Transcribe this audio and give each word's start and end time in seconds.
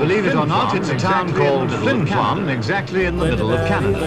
Believe 0.00 0.24
it 0.24 0.34
or 0.34 0.46
not, 0.46 0.74
it's 0.74 0.88
a 0.88 0.96
town 0.96 1.30
called 1.34 1.70
Flin 1.72 2.06
Flon, 2.06 2.48
exactly 2.48 3.04
in 3.04 3.18
the 3.18 3.26
middle 3.26 3.52
of 3.52 3.68
Canada. 3.68 3.98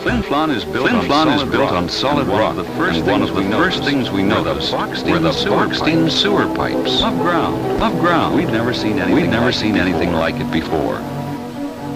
Flin 0.00 0.22
Flon 0.22 0.48
is 0.48 0.64
built, 0.64 0.88
Flin 0.88 1.00
Flon 1.02 1.36
is 1.36 1.44
built 1.50 1.72
on 1.72 1.90
solid 1.90 2.26
rock. 2.26 2.56
The 2.56 2.64
first 2.64 3.04
one 3.04 3.20
of 3.20 3.34
the 3.34 3.42
first 3.50 3.84
things 3.84 4.10
we 4.10 4.22
noticed 4.22 4.72
were 4.72 5.18
the 5.18 5.46
boxed 5.50 5.86
in 5.86 6.08
sewer 6.08 6.46
pipes. 6.54 7.00
Above 7.00 7.18
ground, 7.18 7.76
above 7.76 8.00
ground. 8.00 8.34
We'd 8.34 8.46
never 8.46 8.72
seen 8.72 8.98
anything. 8.98 9.14
We'd 9.14 9.28
never 9.28 9.52
seen 9.52 9.76
anything 9.76 10.14
like 10.14 10.36
it 10.36 10.50
before. 10.50 11.02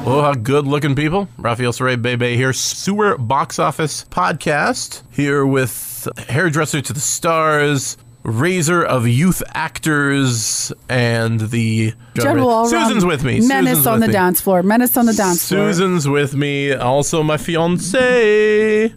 Oh, 0.07 0.21
how 0.21 0.35
good 0.35 0.67
looking 0.67 0.95
people. 0.95 1.29
Rafael 1.39 1.73
Saray 1.73 2.01
Bebe 2.01 2.37
here, 2.37 2.53
Sewer 2.53 3.17
Box 3.17 3.59
Office 3.59 4.05
Podcast, 4.05 5.03
here 5.11 5.47
with 5.47 6.07
Hairdresser 6.29 6.83
to 6.83 6.93
the 6.93 7.01
Stars, 7.01 7.97
Razor 8.23 8.85
of 8.85 9.09
Youth 9.09 9.43
Actors, 9.55 10.71
and 10.91 11.41
the 11.41 11.95
General 12.15 12.67
Susan's 12.67 13.07
with 13.07 13.25
me. 13.25 13.41
Menace 13.47 13.79
Susan's 13.79 13.87
on 13.87 14.01
the 14.01 14.09
me. 14.09 14.13
dance 14.13 14.43
floor. 14.43 14.63
Menace 14.63 14.95
on 14.99 15.07
the 15.07 15.15
dance 15.15 15.49
floor. 15.49 15.73
Susan's 15.73 16.07
with 16.07 16.35
me, 16.35 16.75
also 16.75 17.23
my 17.23 17.39
fiance. 17.39 18.93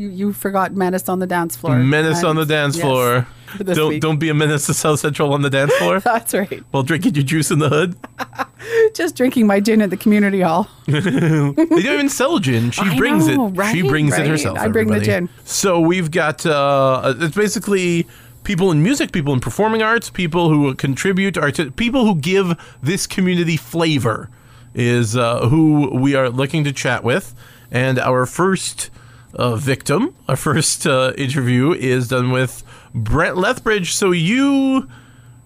You, 0.00 0.08
you 0.08 0.32
forgot 0.32 0.72
menace 0.72 1.10
on 1.10 1.18
the 1.18 1.26
dance 1.26 1.58
floor. 1.58 1.76
Menace 1.76 2.24
on 2.24 2.36
the 2.36 2.46
dance 2.46 2.74
Yes, 2.74 2.84
floor. 2.86 3.26
Don't 3.58 3.88
week. 3.90 4.00
don't 4.00 4.18
be 4.18 4.30
a 4.30 4.34
menace 4.34 4.64
to 4.64 4.72
South 4.72 4.98
Central 4.98 5.34
on 5.34 5.42
the 5.42 5.50
dance 5.50 5.74
floor 5.74 6.00
That's 6.04 6.32
right. 6.32 6.62
while 6.70 6.82
drinking 6.82 7.16
your 7.16 7.24
juice 7.24 7.50
in 7.50 7.58
the 7.58 7.68
hood. 7.68 7.98
Just 8.94 9.14
drinking 9.14 9.46
my 9.46 9.60
gin 9.60 9.82
at 9.82 9.90
the 9.90 9.98
community 9.98 10.40
hall. 10.40 10.70
They 10.86 11.02
don't 11.02 11.76
even 11.76 12.08
sell 12.08 12.38
gin. 12.38 12.70
She 12.70 12.80
I 12.80 12.96
brings 12.96 13.26
know, 13.26 13.48
it. 13.48 13.72
She 13.72 13.82
right? 13.82 13.90
brings 13.90 14.16
it 14.16 14.26
herself. 14.26 14.56
I 14.56 14.68
bring 14.68 14.88
the 14.88 15.00
gin. 15.00 15.28
So 15.44 15.78
we've 15.78 16.10
got 16.10 16.46
uh, 16.46 17.12
it's 17.18 17.36
basically 17.36 18.06
people 18.42 18.70
in 18.70 18.82
music, 18.82 19.12
people 19.12 19.34
in 19.34 19.40
performing 19.40 19.82
arts, 19.82 20.08
people 20.08 20.48
who 20.48 20.74
contribute, 20.76 21.36
art, 21.36 21.76
people 21.76 22.06
who 22.06 22.14
give 22.14 22.58
this 22.82 23.06
community 23.06 23.58
flavor 23.58 24.30
is 24.74 25.14
uh, 25.14 25.46
who 25.48 25.90
we 25.94 26.14
are 26.14 26.30
looking 26.30 26.64
to 26.64 26.72
chat 26.72 27.04
with. 27.04 27.34
And 27.70 27.98
our 27.98 28.24
first 28.24 28.90
uh, 29.34 29.56
victim, 29.56 30.14
our 30.28 30.36
first 30.36 30.86
uh, 30.86 31.12
interview 31.16 31.72
is 31.72 32.08
done 32.08 32.30
with 32.30 32.62
Brent 32.94 33.36
Lethbridge. 33.36 33.94
So 33.94 34.10
you. 34.12 34.88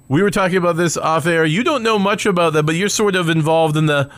We 0.07 0.23
were 0.23 0.31
talking 0.31 0.59
about 0.59 0.77
this 0.77 0.99
off 0.99 1.25
air. 1.25 1.47
You 1.47 1.65
don't 1.65 1.83
know 1.83 1.99
much 1.99 2.27
about 2.27 2.53
that, 2.53 2.65
but 2.65 2.75
you're 2.75 2.91
sort 2.91 3.17
of 3.17 3.31
involved 3.31 3.75
in 3.75 3.87
the 3.87 4.11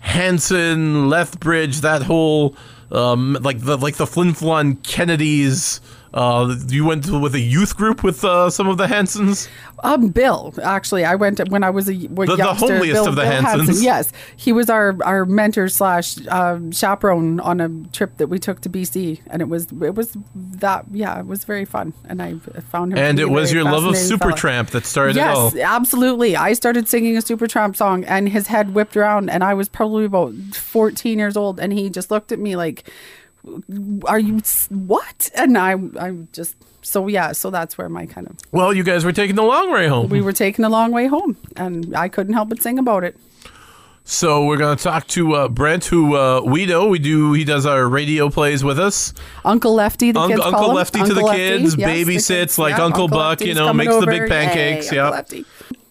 Hanson, 0.00 1.08
Lethbridge, 1.08 1.80
that 1.82 2.02
whole 2.02 2.56
um, 2.90 3.38
like 3.40 3.60
the 3.60 3.76
like 3.76 3.96
the 3.96 4.06
Flin 4.06 4.32
Flon 4.32 4.82
Kennedys. 4.82 5.80
Uh, 6.14 6.56
you 6.68 6.84
went 6.84 7.04
to, 7.04 7.18
with 7.18 7.34
a 7.34 7.40
youth 7.40 7.76
group 7.76 8.02
with 8.02 8.24
uh, 8.24 8.48
some 8.50 8.66
of 8.68 8.78
the 8.78 8.86
Hansons. 8.88 9.48
Um, 9.84 10.08
Bill, 10.08 10.54
actually, 10.62 11.04
I 11.04 11.14
went 11.14 11.38
when 11.50 11.62
I 11.62 11.70
was 11.70 11.88
a 11.88 11.92
The- 11.92 12.08
the 12.08 12.36
youngster. 12.36 12.66
homeliest 12.66 12.92
Bill, 12.94 13.08
of 13.08 13.16
the 13.16 13.22
Bill 13.22 13.30
Hansons. 13.30 13.66
Hansen, 13.68 13.84
Yes, 13.84 14.12
he 14.36 14.52
was 14.52 14.70
our 14.70 14.96
our 15.04 15.24
mentor 15.24 15.68
slash 15.68 16.16
uh, 16.28 16.58
chaperone 16.72 17.40
on 17.40 17.60
a 17.60 17.68
trip 17.92 18.16
that 18.16 18.28
we 18.28 18.38
took 18.38 18.60
to 18.62 18.68
BC, 18.70 19.20
and 19.28 19.42
it 19.42 19.48
was 19.48 19.66
it 19.82 19.94
was 19.94 20.16
that 20.34 20.86
yeah, 20.90 21.18
it 21.20 21.26
was 21.26 21.44
very 21.44 21.64
fun, 21.64 21.92
and 22.08 22.22
I 22.22 22.34
found 22.70 22.92
him. 22.92 22.98
And 22.98 23.20
it 23.20 23.30
was 23.30 23.52
your 23.52 23.64
love 23.64 23.84
of. 23.84 23.94
Supertramp 23.94 24.70
that 24.70 24.86
started 24.86 25.16
it 25.16 25.22
all. 25.22 25.52
Yes, 25.54 25.56
absolutely. 25.64 26.36
I 26.36 26.52
started 26.54 26.88
singing 26.88 27.16
a 27.16 27.20
Supertramp 27.20 27.76
song, 27.76 28.04
and 28.04 28.28
his 28.28 28.46
head 28.46 28.74
whipped 28.74 28.96
around, 28.96 29.28
and 29.30 29.44
I 29.44 29.54
was 29.54 29.68
probably 29.68 30.04
about 30.06 30.32
fourteen 30.54 31.18
years 31.18 31.36
old, 31.36 31.60
and 31.60 31.72
he 31.72 31.90
just 31.90 32.10
looked 32.10 32.32
at 32.32 32.38
me 32.38 32.56
like, 32.56 32.88
"Are 34.06 34.18
you 34.18 34.40
what?" 34.70 35.30
And 35.34 35.56
I, 35.56 35.74
I 35.98 36.12
just 36.32 36.56
so 36.82 37.06
yeah, 37.06 37.32
so 37.32 37.50
that's 37.50 37.76
where 37.76 37.88
my 37.88 38.06
kind 38.06 38.26
of 38.26 38.36
Well, 38.52 38.72
you 38.72 38.82
guys 38.82 39.04
were 39.04 39.12
taking 39.12 39.36
the 39.36 39.42
long 39.42 39.70
way 39.70 39.88
home. 39.88 40.08
we 40.08 40.20
were 40.20 40.32
taking 40.32 40.64
a 40.64 40.68
long 40.68 40.92
way 40.92 41.06
home, 41.06 41.36
and 41.56 41.94
I 41.96 42.08
couldn't 42.08 42.34
help 42.34 42.48
but 42.48 42.62
sing 42.62 42.78
about 42.78 43.04
it. 43.04 43.16
So 44.04 44.46
we're 44.46 44.56
going 44.56 44.74
to 44.74 44.82
talk 44.82 45.06
to 45.08 45.34
uh, 45.34 45.48
Brent, 45.48 45.84
who 45.84 46.16
uh, 46.16 46.40
we 46.40 46.64
know. 46.64 46.88
We 46.88 46.98
do. 46.98 47.34
He 47.34 47.44
does 47.44 47.66
our 47.66 47.86
radio 47.86 48.30
plays 48.30 48.64
with 48.64 48.78
us. 48.78 49.12
Uncle 49.44 49.74
Lefty, 49.74 50.12
the 50.12 50.20
Uncle, 50.20 50.36
kids 50.38 50.46
Uncle 50.46 50.60
call 50.60 50.70
him. 50.70 50.76
Lefty 50.76 50.98
to 51.00 51.04
the 51.04 51.20
Uncle 51.20 51.24
Lefty, 51.26 51.42
kids, 51.42 51.62
yes, 51.62 51.74
the 51.74 51.82
babysits 51.82 52.28
kids, 52.28 52.58
like 52.58 52.78
yeah, 52.78 52.84
Uncle 52.84 53.08
Buck, 53.08 53.40
Lefty's 53.40 53.48
you 53.48 53.54
know, 53.54 53.70
makes 53.74 53.94
the 53.94 54.06
big 54.06 54.26
pancakes. 54.26 54.90
Yay, 54.90 54.96
yeah. 54.96 55.22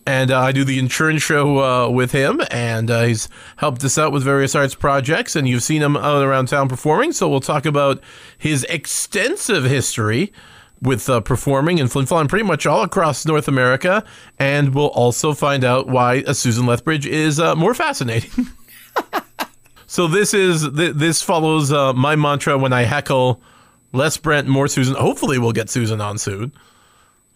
And 0.07 0.31
uh, 0.31 0.39
I 0.39 0.53
do 0.53 0.63
the 0.63 0.79
insurance 0.79 1.21
show 1.21 1.59
uh, 1.59 1.89
with 1.89 2.13
him, 2.13 2.39
and 2.49 2.89
uh, 2.89 3.03
he's 3.03 3.27
helped 3.57 3.83
us 3.83 3.97
out 3.97 4.13
with 4.13 4.23
various 4.23 4.55
arts 4.55 4.73
projects, 4.73 5.35
and 5.35 5.49
you've 5.49 5.63
seen 5.63 5.81
him 5.81 5.97
out 5.97 6.23
around 6.23 6.47
town 6.47 6.69
performing. 6.69 7.11
So 7.11 7.27
we'll 7.27 7.41
talk 7.41 7.65
about 7.65 8.01
his 8.37 8.63
extensive 8.69 9.65
history 9.65 10.31
with 10.81 11.09
uh, 11.09 11.19
performing 11.19 11.79
in 11.79 11.89
Flin 11.89 12.05
Flon 12.05 12.29
pretty 12.29 12.45
much 12.45 12.65
all 12.65 12.83
across 12.83 13.25
North 13.25 13.49
America, 13.49 14.01
and 14.39 14.73
we'll 14.73 14.91
also 14.91 15.33
find 15.33 15.65
out 15.65 15.89
why 15.89 16.23
a 16.25 16.33
Susan 16.33 16.65
Lethbridge 16.65 17.05
is 17.05 17.37
uh, 17.37 17.53
more 17.55 17.73
fascinating. 17.73 18.47
so 19.87 20.07
this 20.07 20.33
is 20.33 20.69
th- 20.73 20.95
this 20.95 21.21
follows 21.21 21.73
uh, 21.73 21.91
my 21.91 22.15
mantra 22.15 22.57
when 22.57 22.71
I 22.71 22.83
heckle. 22.83 23.41
Less 23.91 24.15
Brent, 24.15 24.47
more 24.47 24.69
Susan. 24.69 24.95
Hopefully, 24.95 25.37
we'll 25.37 25.51
get 25.51 25.69
Susan 25.69 25.99
on 25.99 26.17
soon. 26.17 26.53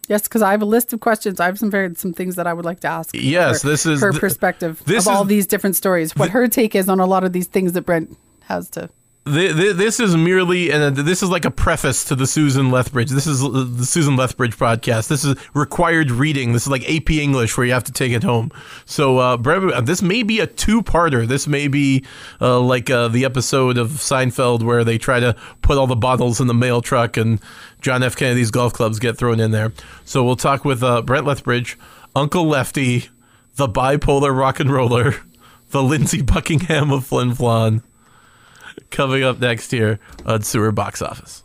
Yes, 0.08 0.24
because 0.24 0.42
I 0.42 0.52
have 0.52 0.62
a 0.62 0.66
list 0.66 0.92
of 0.94 1.00
questions. 1.00 1.40
I 1.40 1.46
have 1.46 1.58
some 1.60 1.72
very 1.72 1.94
some 1.96 2.14
things 2.14 2.36
that 2.36 2.48
I 2.48 2.54
would 2.54 2.66
like 2.66 2.80
to 2.82 2.88
ask. 2.88 3.12
Yes, 3.14 3.62
her, 3.62 3.70
this 3.70 3.86
is 3.86 4.02
her 4.02 4.12
perspective 4.12 4.82
of 4.88 5.08
all 5.08 5.22
is- 5.24 5.28
these 5.28 5.48
different 5.48 5.76
stories. 5.76 6.16
What 6.16 6.32
her 6.32 6.48
take 6.48 6.76
is 6.76 6.90
on 6.90 7.00
a 7.00 7.06
lot 7.06 7.24
of 7.24 7.34
these 7.34 7.48
things 7.48 7.74
that 7.74 7.84
Brent 7.84 8.18
has 8.42 8.70
to. 8.72 8.90
Th- 9.26 9.56
th- 9.56 9.76
this 9.76 10.00
is 10.00 10.16
merely, 10.16 10.72
and 10.72 10.96
this 10.96 11.22
is 11.22 11.30
like 11.30 11.46
a 11.46 11.52
preface 11.52 12.04
to 12.06 12.16
the 12.16 12.26
Susan 12.26 12.72
Lethbridge. 12.72 13.12
This 13.12 13.28
is 13.28 13.44
uh, 13.44 13.68
the 13.70 13.86
Susan 13.86 14.16
Lethbridge 14.16 14.58
podcast. 14.58 15.10
This 15.10 15.24
is 15.24 15.36
required 15.54 16.10
reading. 16.10 16.54
This 16.54 16.64
is 16.64 16.70
like 16.70 16.90
AP 16.90 17.12
English 17.12 17.56
where 17.56 17.68
you 17.68 17.74
have 17.74 17.84
to 17.84 17.92
take 17.92 18.14
it 18.14 18.24
home. 18.24 18.52
So, 18.86 19.20
uh, 19.20 19.82
this 19.82 20.02
may 20.02 20.24
be 20.24 20.40
a 20.40 20.48
two-parter. 20.48 21.28
This 21.28 21.46
may 21.46 21.68
be 21.68 22.04
uh, 22.42 22.60
like 22.62 22.90
uh, 22.90 23.10
the 23.10 23.24
episode 23.24 23.78
of 23.78 23.90
Seinfeld 23.90 24.64
where 24.64 24.84
they 24.84 24.98
try 24.98 25.20
to 25.20 25.36
put 25.62 25.78
all 25.78 25.86
the 25.86 25.96
bottles 25.96 26.42
in 26.42 26.48
the 26.48 26.56
mail 26.56 26.82
truck 26.82 27.16
and 27.16 27.40
John 27.80 28.02
F. 28.02 28.16
Kennedy's 28.16 28.50
golf 28.50 28.74
clubs 28.74 28.98
get 28.98 29.20
thrown 29.20 29.40
in 29.40 29.52
there. 29.52 29.72
So, 30.04 30.24
we'll 30.24 30.36
talk 30.36 30.66
with 30.66 30.82
uh, 30.82 31.04
Brent 31.04 31.28
Lethbridge, 31.28 31.78
Uncle 32.16 32.48
Lefty, 32.48 33.10
the 33.54 33.68
bipolar 33.68 34.36
rock 34.36 34.60
and 34.60 34.72
roller, 34.72 35.18
the 35.70 35.84
Lindsey 35.84 36.24
Buckingham 36.24 36.90
of 36.92 37.06
Flin 37.06 37.34
Flon 37.34 37.84
coming 38.92 39.24
up 39.24 39.40
next 39.40 39.72
here 39.72 40.00
on 40.26 40.42
Sewer 40.44 40.72
Box 40.72 41.02
Office. 41.02 41.44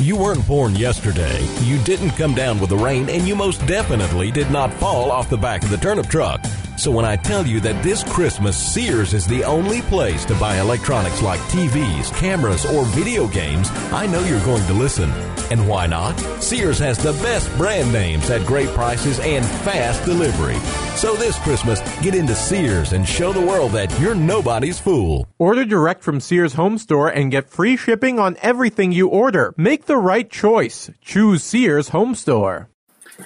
You 0.00 0.14
weren't 0.14 0.46
born 0.46 0.76
yesterday. 0.76 1.44
You 1.62 1.76
didn't 1.78 2.10
come 2.10 2.32
down 2.32 2.60
with 2.60 2.70
the 2.70 2.76
rain, 2.76 3.08
and 3.08 3.26
you 3.26 3.34
most 3.34 3.66
definitely 3.66 4.30
did 4.30 4.48
not 4.48 4.72
fall 4.74 5.10
off 5.10 5.28
the 5.28 5.36
back 5.36 5.64
of 5.64 5.70
the 5.70 5.76
turnip 5.76 6.06
truck. 6.06 6.40
So 6.76 6.92
when 6.92 7.04
I 7.04 7.16
tell 7.16 7.44
you 7.44 7.58
that 7.60 7.82
this 7.82 8.04
Christmas 8.04 8.56
Sears 8.56 9.12
is 9.12 9.26
the 9.26 9.42
only 9.42 9.82
place 9.82 10.24
to 10.26 10.34
buy 10.36 10.60
electronics 10.60 11.20
like 11.20 11.40
TVs, 11.50 12.16
cameras, 12.16 12.64
or 12.64 12.84
video 12.84 13.26
games, 13.26 13.68
I 13.92 14.06
know 14.06 14.20
you're 14.20 14.44
going 14.44 14.64
to 14.66 14.72
listen. 14.72 15.10
And 15.50 15.66
why 15.66 15.86
not? 15.86 16.16
Sears 16.40 16.78
has 16.78 16.98
the 16.98 17.14
best 17.14 17.50
brand 17.56 17.92
names 17.92 18.30
at 18.30 18.46
great 18.46 18.68
prices 18.68 19.18
and 19.18 19.44
fast 19.44 20.04
delivery. 20.04 20.58
So 20.94 21.14
this 21.14 21.38
Christmas, 21.38 21.80
get 22.00 22.14
into 22.14 22.34
Sears 22.34 22.92
and 22.92 23.08
show 23.08 23.32
the 23.32 23.40
world 23.40 23.72
that 23.72 23.98
you're 23.98 24.14
nobody's 24.14 24.78
fool. 24.78 25.26
Order 25.38 25.64
direct 25.64 26.02
from 26.04 26.20
Sears 26.20 26.52
Home 26.54 26.76
Store 26.76 27.08
and 27.08 27.32
get 27.32 27.48
free 27.48 27.76
shipping 27.76 28.18
on 28.18 28.36
everything 28.42 28.92
you 28.92 29.08
order. 29.08 29.54
Make 29.56 29.86
the 29.88 29.96
right 29.96 30.30
choice. 30.30 30.90
Choose 31.00 31.42
Sears 31.42 31.88
Home 31.88 32.14
Store. 32.14 32.68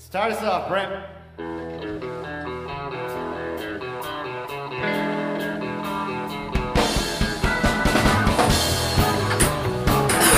Start 0.00 0.32
us 0.32 0.42
off, 0.42 0.68
Brent. 0.68 1.04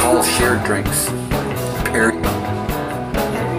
all 0.05 0.23
shared 0.23 0.63
drinks. 0.65 1.09
Paired. 1.89 2.15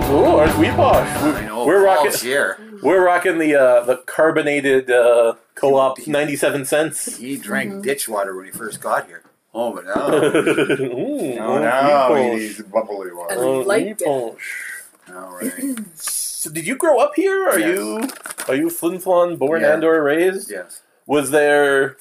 Oh, 0.07 0.37
aren't 0.39 0.57
we 0.57 0.67
posh? 0.67 1.07
I 1.21 1.45
know, 1.47 1.65
We're 1.65 1.83
rocking. 1.83 2.11
share. 2.11 2.57
We're 2.81 3.03
rocking 3.03 3.39
the 3.39 3.55
uh, 3.55 3.83
the 3.85 3.97
carbonated 4.05 4.91
uh, 4.91 5.33
co-op, 5.55 6.05
ninety 6.07 6.35
seven 6.35 6.63
cents. 6.65 7.17
He 7.17 7.37
drank 7.37 7.83
ditch 7.83 8.07
water 8.07 8.35
when 8.35 8.45
he 8.45 8.51
first 8.51 8.79
got 8.79 9.07
here. 9.07 9.23
Oh, 9.57 9.71
but 9.73 9.85
now 9.85 10.13
Ooh, 10.13 11.39
Oh, 11.39 11.59
now 11.59 12.13
he 12.13 12.29
needs 12.35 12.61
bubbly 12.63 13.11
water. 13.13 13.35
Oh, 13.37 13.61
liked 13.61 14.01
it. 14.01 14.07
All 14.07 14.35
right. 15.07 15.51
So 15.95 16.49
did 16.51 16.67
you 16.67 16.75
grow 16.75 16.99
up 16.99 17.13
here? 17.15 17.47
Are 17.47 17.57
Yes. 17.57 17.77
you 17.79 18.07
are 18.49 18.55
you 18.55 18.69
Flin 18.69 18.99
Flon 18.99 19.37
born 19.39 19.61
Yeah. 19.61 19.73
and 19.75 19.83
or 19.83 20.03
raised? 20.03 20.51
Yes. 20.51 20.81
Was 21.07 21.31
there 21.31 21.95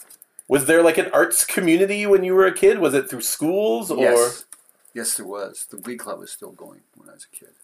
was 0.49 0.67
there 0.67 0.83
like 0.83 0.99
an 0.99 1.11
arts 1.12 1.45
community 1.45 2.06
when 2.06 2.25
you 2.25 2.35
were 2.35 2.45
a 2.47 2.53
kid? 2.53 2.79
Was 2.81 2.93
it 2.93 3.09
through 3.09 3.23
schools 3.23 3.91
or 3.91 3.99
Yes. 3.99 4.45
Yes, 4.93 5.17
there 5.17 5.27
was. 5.27 5.67
The 5.71 5.77
Glee 5.77 5.97
Club 5.97 6.19
was 6.19 6.31
still 6.33 6.53
going 6.53 6.81
when 6.97 7.09
I 7.09 7.12
was 7.15 7.27
a 7.33 7.37
kid. 7.37 7.55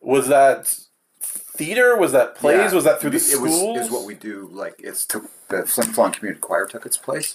was 0.00 0.28
that 0.28 0.78
theater? 1.22 1.96
Was 1.96 2.12
that 2.12 2.34
plays? 2.34 2.70
Yeah. 2.70 2.74
Was 2.74 2.84
that 2.84 3.00
through 3.00 3.10
the 3.10 3.16
it 3.16 3.20
schools? 3.20 3.78
was, 3.78 3.86
is 3.86 3.92
what 3.92 4.04
we 4.04 4.14
do. 4.14 4.48
Like 4.52 4.74
it's 4.78 5.06
took 5.06 5.24
the 5.48 5.64
Flin 5.66 5.88
Flon 5.88 6.12
Community 6.12 6.40
Choir 6.40 6.66
took 6.66 6.84
its 6.84 6.96
place. 6.98 7.32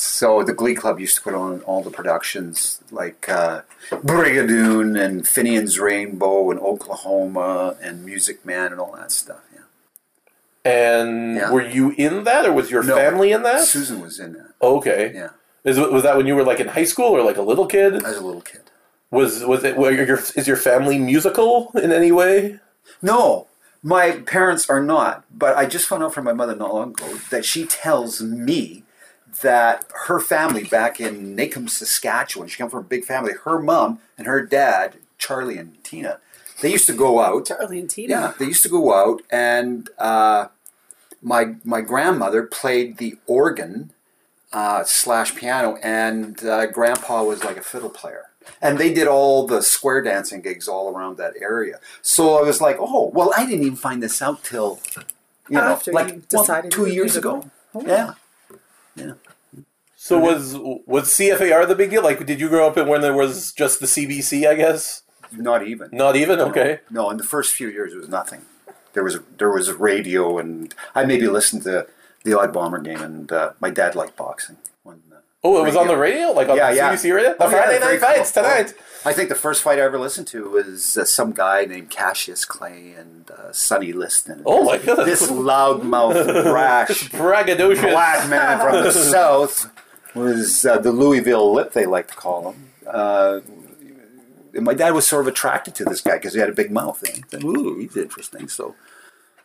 So 0.00 0.44
the 0.44 0.52
Glee 0.54 0.76
Club 0.76 1.00
used 1.00 1.16
to 1.16 1.22
put 1.22 1.34
on 1.34 1.60
all 1.62 1.82
the 1.82 1.90
productions 1.90 2.80
like 2.92 3.28
uh, 3.28 3.62
Brigadoon 3.90 4.96
and 5.00 5.26
Finian's 5.26 5.80
Rainbow 5.80 6.52
and 6.52 6.60
Oklahoma 6.60 7.76
and 7.82 8.04
Music 8.04 8.46
Man 8.46 8.70
and 8.70 8.80
all 8.80 8.92
that 8.92 9.10
stuff. 9.10 9.40
Yeah. 9.52 10.70
And 10.70 11.36
Yeah. 11.36 11.50
were 11.50 11.66
you 11.66 11.90
in 11.98 12.22
that, 12.24 12.46
or 12.46 12.52
was 12.52 12.70
your 12.70 12.84
No, 12.84 12.94
family 12.94 13.32
in 13.32 13.42
that? 13.42 13.62
Susan 13.64 14.00
was 14.00 14.20
in 14.20 14.34
that. 14.34 14.52
Okay. 14.62 15.10
Yeah. 15.12 15.30
Is, 15.64 15.78
was 15.80 16.04
that 16.04 16.16
when 16.16 16.28
you 16.28 16.36
were 16.36 16.44
like 16.44 16.60
in 16.60 16.68
high 16.68 16.84
school 16.84 17.06
or 17.16 17.22
like 17.22 17.36
a 17.36 17.42
little 17.42 17.66
kid? 17.66 17.94
As 18.04 18.16
a 18.18 18.24
little 18.24 18.40
kid. 18.40 18.62
Was 19.10 19.44
was 19.44 19.64
it? 19.64 19.76
Were 19.76 19.90
your, 19.90 20.18
is 20.36 20.46
your 20.46 20.56
family 20.56 20.98
musical 20.98 21.72
in 21.74 21.90
any 21.92 22.12
way? 22.12 22.60
No, 23.02 23.48
my 23.82 24.12
parents 24.26 24.70
are 24.70 24.82
not. 24.82 25.24
But 25.36 25.56
I 25.56 25.66
just 25.66 25.86
found 25.88 26.04
out 26.04 26.14
from 26.14 26.24
my 26.24 26.32
mother 26.34 26.54
not 26.54 26.72
long 26.72 26.90
ago 26.90 27.18
that 27.30 27.44
she 27.44 27.64
tells 27.66 28.20
me 28.22 28.84
that 29.38 29.84
her 30.06 30.20
family 30.20 30.64
back 30.64 31.00
in 31.00 31.36
Naicam, 31.36 31.68
Saskatchewan, 31.68 32.48
she 32.48 32.56
come 32.56 32.70
from 32.70 32.80
a 32.80 32.88
big 32.88 33.04
family. 33.04 33.32
Her 33.44 33.58
mom 33.60 34.00
and 34.16 34.26
her 34.26 34.44
dad, 34.44 34.96
Charlie 35.18 35.58
and 35.58 35.82
Tina, 35.84 36.18
they 36.60 36.72
used 36.72 36.86
to 36.86 36.92
go 36.92 37.20
out. 37.20 37.46
Charlie 37.46 37.80
and 37.80 37.90
Tina. 37.90 38.12
Yeah, 38.12 38.32
they 38.38 38.46
used 38.46 38.62
to 38.64 38.68
go 38.68 38.92
out, 38.92 39.22
and 39.30 39.88
uh, 39.98 40.48
my 41.22 41.54
my 41.64 41.80
grandmother 41.80 42.42
played 42.42 42.98
the 42.98 43.16
organ 43.26 43.92
uh, 44.52 44.84
slash 44.84 45.34
piano, 45.34 45.78
and 45.82 46.44
uh, 46.44 46.66
Grandpa 46.66 47.22
was 47.22 47.44
like 47.44 47.56
a 47.56 47.62
fiddle 47.62 47.90
player. 47.90 48.24
And 48.62 48.78
they 48.78 48.94
did 48.94 49.06
all 49.06 49.46
the 49.46 49.60
square 49.60 50.00
dancing 50.00 50.40
gigs 50.40 50.68
all 50.68 50.88
around 50.94 51.18
that 51.18 51.34
area. 51.38 51.80
So 52.00 52.38
I 52.38 52.42
was 52.42 52.62
like, 52.62 52.78
oh, 52.80 53.10
well, 53.14 53.30
I 53.36 53.44
didn't 53.44 53.64
even 53.64 53.76
find 53.76 54.02
this 54.02 54.22
out 54.22 54.42
till 54.42 54.80
you 55.48 55.56
know, 55.56 55.60
After 55.60 55.92
like 55.92 56.14
you 56.14 56.22
well, 56.32 56.62
two 56.70 56.86
years 56.86 57.16
ago. 57.16 57.50
Oh. 57.74 57.84
Yeah, 57.86 58.14
yeah. 58.96 59.12
So 60.08 60.18
was 60.18 60.56
was 60.86 61.04
CFAR 61.10 61.68
the 61.68 61.74
big 61.74 61.90
deal? 61.90 62.02
Like, 62.02 62.24
did 62.24 62.40
you 62.40 62.48
grow 62.48 62.66
up 62.66 62.76
in 62.78 62.88
when 62.88 63.00
there 63.02 63.12
was 63.14 63.52
just 63.52 63.80
the 63.80 63.86
CBC? 63.86 64.48
I 64.48 64.54
guess 64.54 65.02
Not 65.32 65.66
even. 65.66 65.88
not 65.92 66.16
even. 66.16 66.40
Okay. 66.40 66.80
No, 66.90 67.10
in 67.10 67.16
the 67.18 67.24
first 67.24 67.52
few 67.52 67.68
years, 67.68 67.92
it 67.92 67.98
was 67.98 68.08
nothing. 68.08 68.42
There 68.94 69.04
was 69.04 69.18
there 69.36 69.50
was 69.50 69.68
a 69.68 69.76
radio, 69.76 70.38
and 70.38 70.74
I 70.94 71.04
maybe 71.04 71.26
listened 71.28 71.62
to 71.64 71.86
the 72.24 72.38
odd 72.38 72.52
bomber 72.54 72.80
game, 72.80 73.02
and 73.02 73.30
uh, 73.30 73.52
my 73.60 73.70
dad 73.70 73.94
liked 73.94 74.16
boxing. 74.16 74.56
When, 74.82 74.96
uh, 75.12 75.16
Oh, 75.44 75.60
it 75.62 75.66
was 75.66 75.76
on 75.76 75.86
the 75.86 75.96
radio, 75.96 76.32
like 76.32 76.48
on 76.48 76.56
yeah, 76.56 76.70
the 76.70 76.76
yeah. 76.76 76.92
CBC 76.94 77.14
radio. 77.14 77.34
The 77.38 77.44
Oh, 77.44 77.50
yeah, 77.50 77.56
Friday 77.62 77.78
very 77.78 77.92
night 77.98 78.00
fights 78.00 78.32
cool. 78.32 78.42
tonight. 78.42 78.74
I 79.04 79.12
think 79.12 79.28
the 79.28 79.36
first 79.36 79.62
fight 79.62 79.78
I 79.78 79.82
ever 79.82 79.98
listened 79.98 80.26
to 80.28 80.50
was 80.50 80.98
uh, 80.98 81.04
some 81.04 81.30
guy 81.32 81.64
named 81.64 81.90
Cassius 81.90 82.44
Clay 82.44 82.92
and 82.98 83.30
uh, 83.30 83.52
Sonny 83.52 83.92
Liston. 83.92 84.42
Oh 84.44 84.64
my 84.64 84.78
goodness. 84.78 85.06
This 85.20 85.30
loudmouth, 85.30 86.42
brash, 86.42 87.08
braggadocious 87.22 87.82
black 87.92 88.28
man 88.28 88.58
from 88.58 88.82
the 88.82 88.90
south 89.14 89.70
was 90.18 90.66
uh, 90.66 90.78
the 90.78 90.92
Louisville 90.92 91.52
Lip, 91.52 91.72
they 91.72 91.86
like 91.86 92.08
to 92.08 92.14
call 92.14 92.52
him. 92.52 92.70
Uh, 92.86 93.40
my 94.54 94.74
dad 94.74 94.90
was 94.90 95.06
sort 95.06 95.22
of 95.22 95.28
attracted 95.28 95.74
to 95.76 95.84
this 95.84 96.00
guy 96.00 96.16
because 96.16 96.34
he 96.34 96.40
had 96.40 96.48
a 96.48 96.54
big 96.54 96.70
mouth. 96.70 97.02
And 97.02 97.16
he 97.16 97.22
said, 97.28 97.44
Ooh, 97.44 97.78
he's 97.78 97.96
interesting. 97.96 98.48
So, 98.48 98.74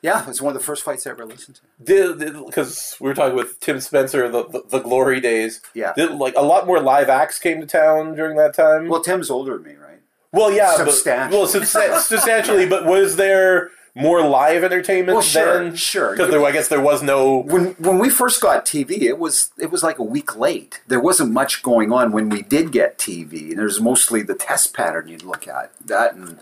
yeah, 0.02 0.28
it's 0.30 0.42
one 0.42 0.56
of 0.56 0.60
the 0.60 0.66
first 0.66 0.84
fights 0.84 1.06
I 1.06 1.12
ever 1.12 1.26
listened 1.26 1.60
to. 1.80 2.46
Because 2.46 2.98
we 3.00 3.08
were 3.08 3.14
talking 3.14 3.36
with 3.36 3.60
Tim 3.60 3.80
Spencer 3.80 4.30
the, 4.30 4.46
the 4.48 4.64
the 4.70 4.80
glory 4.80 5.20
days. 5.20 5.62
Yeah. 5.74 5.94
Did 5.96 6.12
like 6.12 6.36
a 6.38 6.42
lot 6.42 6.66
more 6.68 6.80
live 6.82 7.10
acts 7.10 7.40
came 7.40 7.62
to 7.62 7.68
town 7.68 8.16
during 8.16 8.38
that 8.38 8.54
time? 8.54 8.88
Well, 8.88 9.02
Tim's 9.02 9.30
older 9.30 9.58
than 9.58 9.64
me, 9.64 9.76
right? 9.76 10.00
Well, 10.32 10.52
yeah, 10.52 10.76
Substantially. 10.76 11.30
But, 11.30 11.54
well, 11.54 11.62
substan- 11.62 12.00
substantially. 12.00 12.66
But 12.66 12.86
was 12.86 13.18
there 13.18 13.70
more 13.96 14.22
live 14.28 14.64
entertainment 14.64 15.16
Well, 15.16 15.22
sure, 15.22 15.64
then? 15.66 15.76
sure. 15.76 16.12
Because 16.12 16.32
there, 16.32 16.44
I 16.44 16.52
guess 16.52 16.68
there 16.68 16.82
was 16.82 17.04
no. 17.04 17.38
when 17.44 17.74
when 17.74 18.00
we 18.00 18.10
first 18.10 18.42
got 18.42 18.66
TV, 18.66 19.02
it 19.04 19.20
was 19.20 19.52
it 19.60 19.70
was 19.72 19.84
like 19.84 20.00
a 20.00 20.04
week 20.04 20.36
late. 20.36 20.82
There 20.88 21.00
wasn't 21.00 21.32
much 21.32 21.62
going 21.62 21.92
on 21.92 22.12
when 22.12 22.30
we 22.30 22.42
did 22.42 22.72
get 22.72 22.98
TV, 22.98 23.50
and 23.52 23.60
there's 23.60 23.80
mostly 23.80 24.22
the 24.24 24.36
test 24.36 24.74
pattern 24.74 25.08
you'd 25.08 25.24
look 25.24 25.48
at 25.48 25.72
that 25.86 26.16
and 26.16 26.40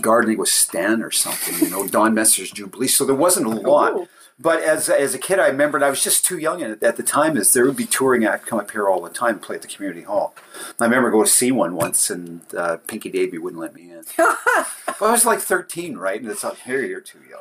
gardening 0.00 0.38
with 0.38 0.48
Stan 0.48 1.02
or 1.02 1.10
something, 1.10 1.58
you 1.58 1.70
know, 1.70 1.88
Don 1.88 2.14
Messer's 2.14 2.50
Jubilee. 2.50 2.86
So 2.88 3.04
there 3.04 3.14
wasn't 3.16 3.46
a 3.46 3.50
lot. 3.50 3.92
Oh. 3.94 4.08
But 4.42 4.60
as 4.62 4.88
as 4.88 5.14
a 5.14 5.18
kid, 5.18 5.38
I 5.38 5.46
remembered 5.46 5.84
I 5.84 5.90
was 5.90 6.02
just 6.02 6.24
too 6.24 6.36
young 6.36 6.62
at, 6.62 6.82
at 6.82 6.96
the 6.96 7.02
time. 7.04 7.36
Is 7.36 7.52
there 7.52 7.64
would 7.64 7.76
be 7.76 7.86
touring 7.86 8.24
act 8.24 8.46
come 8.46 8.58
up 8.58 8.72
here 8.72 8.88
all 8.88 9.00
the 9.00 9.08
time, 9.10 9.38
play 9.38 9.54
at 9.56 9.62
the 9.62 9.68
community 9.68 10.02
hall. 10.02 10.34
I 10.80 10.84
remember 10.84 11.10
going 11.12 11.26
to 11.26 11.30
see 11.30 11.52
one 11.52 11.76
once, 11.76 12.10
and 12.10 12.40
uh, 12.56 12.78
Pinky 12.88 13.08
Davy 13.10 13.38
wouldn't 13.38 13.60
let 13.62 13.72
me 13.74 13.92
in. 13.92 14.02
well, 14.18 14.36
I 15.00 15.12
was 15.12 15.24
like 15.24 15.38
thirteen, 15.38 15.96
right? 15.96 16.20
And 16.20 16.28
it's 16.28 16.42
like, 16.42 16.58
here 16.58 16.82
you're 16.82 17.00
too 17.00 17.20
young. 17.30 17.40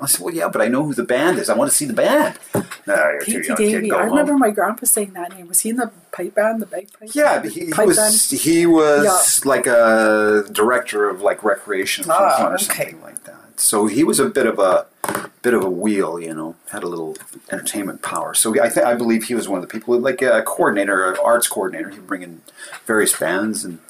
I 0.00 0.06
said, 0.06 0.24
well, 0.24 0.32
yeah, 0.32 0.48
but 0.48 0.62
I 0.62 0.68
know 0.68 0.84
who 0.84 0.94
the 0.94 1.02
band 1.02 1.38
is. 1.38 1.50
I 1.50 1.56
want 1.56 1.70
to 1.72 1.76
see 1.76 1.84
the 1.84 1.92
band. 1.92 2.38
No, 2.54 2.64
you're 2.94 3.18
too 3.20 3.32
Pinky 3.32 3.48
young, 3.48 3.56
kid. 3.56 3.70
Davy. 3.72 3.92
I 3.92 4.04
remember 4.04 4.32
home. 4.32 4.40
my 4.40 4.50
grandpa 4.50 4.86
saying 4.86 5.12
that 5.14 5.34
name. 5.36 5.48
Was 5.48 5.58
he 5.60 5.70
in 5.70 5.76
the 5.76 5.90
pipe 6.12 6.36
band, 6.36 6.62
the 6.62 6.66
bagpipe? 6.66 7.10
Yeah, 7.14 7.40
but 7.40 7.50
he, 7.50 7.64
was 7.84 7.96
band? 7.96 8.40
he 8.40 8.64
was 8.64 9.44
like 9.44 9.66
a 9.66 10.44
director 10.52 11.08
of 11.10 11.20
like 11.20 11.42
recreation 11.42 12.08
or 12.08 12.12
Ah, 12.12 12.36
something, 12.36 12.46
or 12.46 12.54
okay. 12.54 12.90
something 12.92 13.02
like 13.02 13.24
that. 13.24 13.34
So 13.58 13.86
he 13.86 14.04
was 14.04 14.20
a 14.20 14.28
bit 14.28 14.46
of 14.46 14.58
a 14.58 14.86
bit 15.42 15.52
of 15.52 15.64
a 15.64 15.70
wheel, 15.70 16.20
you 16.20 16.32
know, 16.34 16.54
had 16.70 16.82
a 16.82 16.88
little 16.88 17.16
entertainment 17.50 18.02
power. 18.02 18.34
So 18.34 18.60
I 18.62 18.68
think 18.68 18.86
I 18.86 18.94
believe 18.94 19.24
he 19.24 19.34
was 19.34 19.48
one 19.48 19.60
of 19.60 19.68
the 19.68 19.72
people, 19.72 19.98
like 19.98 20.22
a 20.22 20.42
coordinator, 20.42 21.10
an 21.10 21.18
arts 21.22 21.48
coordinator. 21.48 21.90
He'd 21.90 22.06
bring 22.06 22.22
in 22.22 22.42
various 22.86 23.18
bands 23.18 23.64
and 23.64 23.80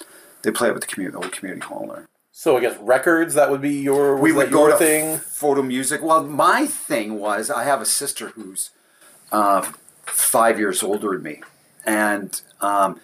they 0.42 0.50
play 0.50 0.68
it 0.68 0.72
with 0.72 0.82
the 0.82 0.88
community, 0.88 1.18
the 1.18 1.24
old 1.24 1.32
community 1.32 1.66
hall 1.66 1.86
there. 1.86 2.06
So 2.32 2.56
I 2.56 2.60
guess 2.60 2.78
records 2.78 3.34
that 3.34 3.50
would 3.50 3.60
be 3.60 3.74
your. 3.74 4.16
We 4.16 4.32
would 4.32 4.50
go 4.50 4.68
your 4.68 4.70
to 4.70 4.76
thing. 4.78 5.18
photo 5.18 5.62
music. 5.62 6.02
Well, 6.02 6.24
my 6.24 6.66
thing 6.66 7.18
was 7.18 7.50
I 7.50 7.64
have 7.64 7.80
a 7.82 7.86
sister 7.86 8.28
who's 8.28 8.70
uh, 9.32 9.70
five 10.06 10.58
years 10.58 10.82
older 10.82 11.10
than 11.12 11.22
me, 11.22 11.42
and 11.84 12.40
um, 12.60 13.00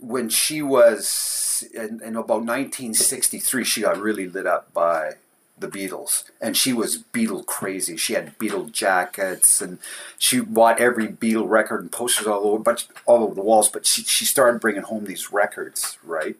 when 0.00 0.28
she 0.30 0.62
was 0.62 1.64
in, 1.74 2.00
in 2.02 2.16
about 2.16 2.44
1963, 2.44 3.62
she 3.64 3.82
got 3.82 3.98
really 3.98 4.26
lit 4.26 4.46
up 4.46 4.72
by 4.72 5.12
the 5.58 5.68
Beatles, 5.68 6.24
and 6.40 6.56
she 6.56 6.72
was 6.72 7.04
Beatle 7.12 7.46
crazy. 7.46 7.96
She 7.96 8.14
had 8.14 8.38
Beatle 8.38 8.70
jackets, 8.70 9.60
and 9.60 9.78
she 10.18 10.40
bought 10.40 10.80
every 10.80 11.08
Beatle 11.08 11.48
record 11.48 11.82
and 11.82 11.92
posters 11.92 12.26
all 12.26 12.46
over, 12.46 12.58
but 12.58 12.86
all 13.06 13.24
over 13.24 13.34
the 13.34 13.42
walls. 13.42 13.68
But 13.68 13.86
she 13.86 14.02
she 14.02 14.24
started 14.24 14.60
bringing 14.60 14.82
home 14.82 15.04
these 15.04 15.32
records, 15.32 15.98
right? 16.04 16.36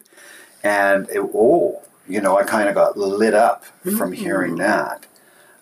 And 0.63 1.09
it, 1.09 1.19
oh, 1.33 1.81
you 2.07 2.21
know, 2.21 2.37
I 2.37 2.43
kind 2.43 2.69
of 2.69 2.75
got 2.75 2.97
lit 2.97 3.33
up 3.33 3.65
from 3.97 4.11
hearing 4.13 4.55
that. 4.55 5.05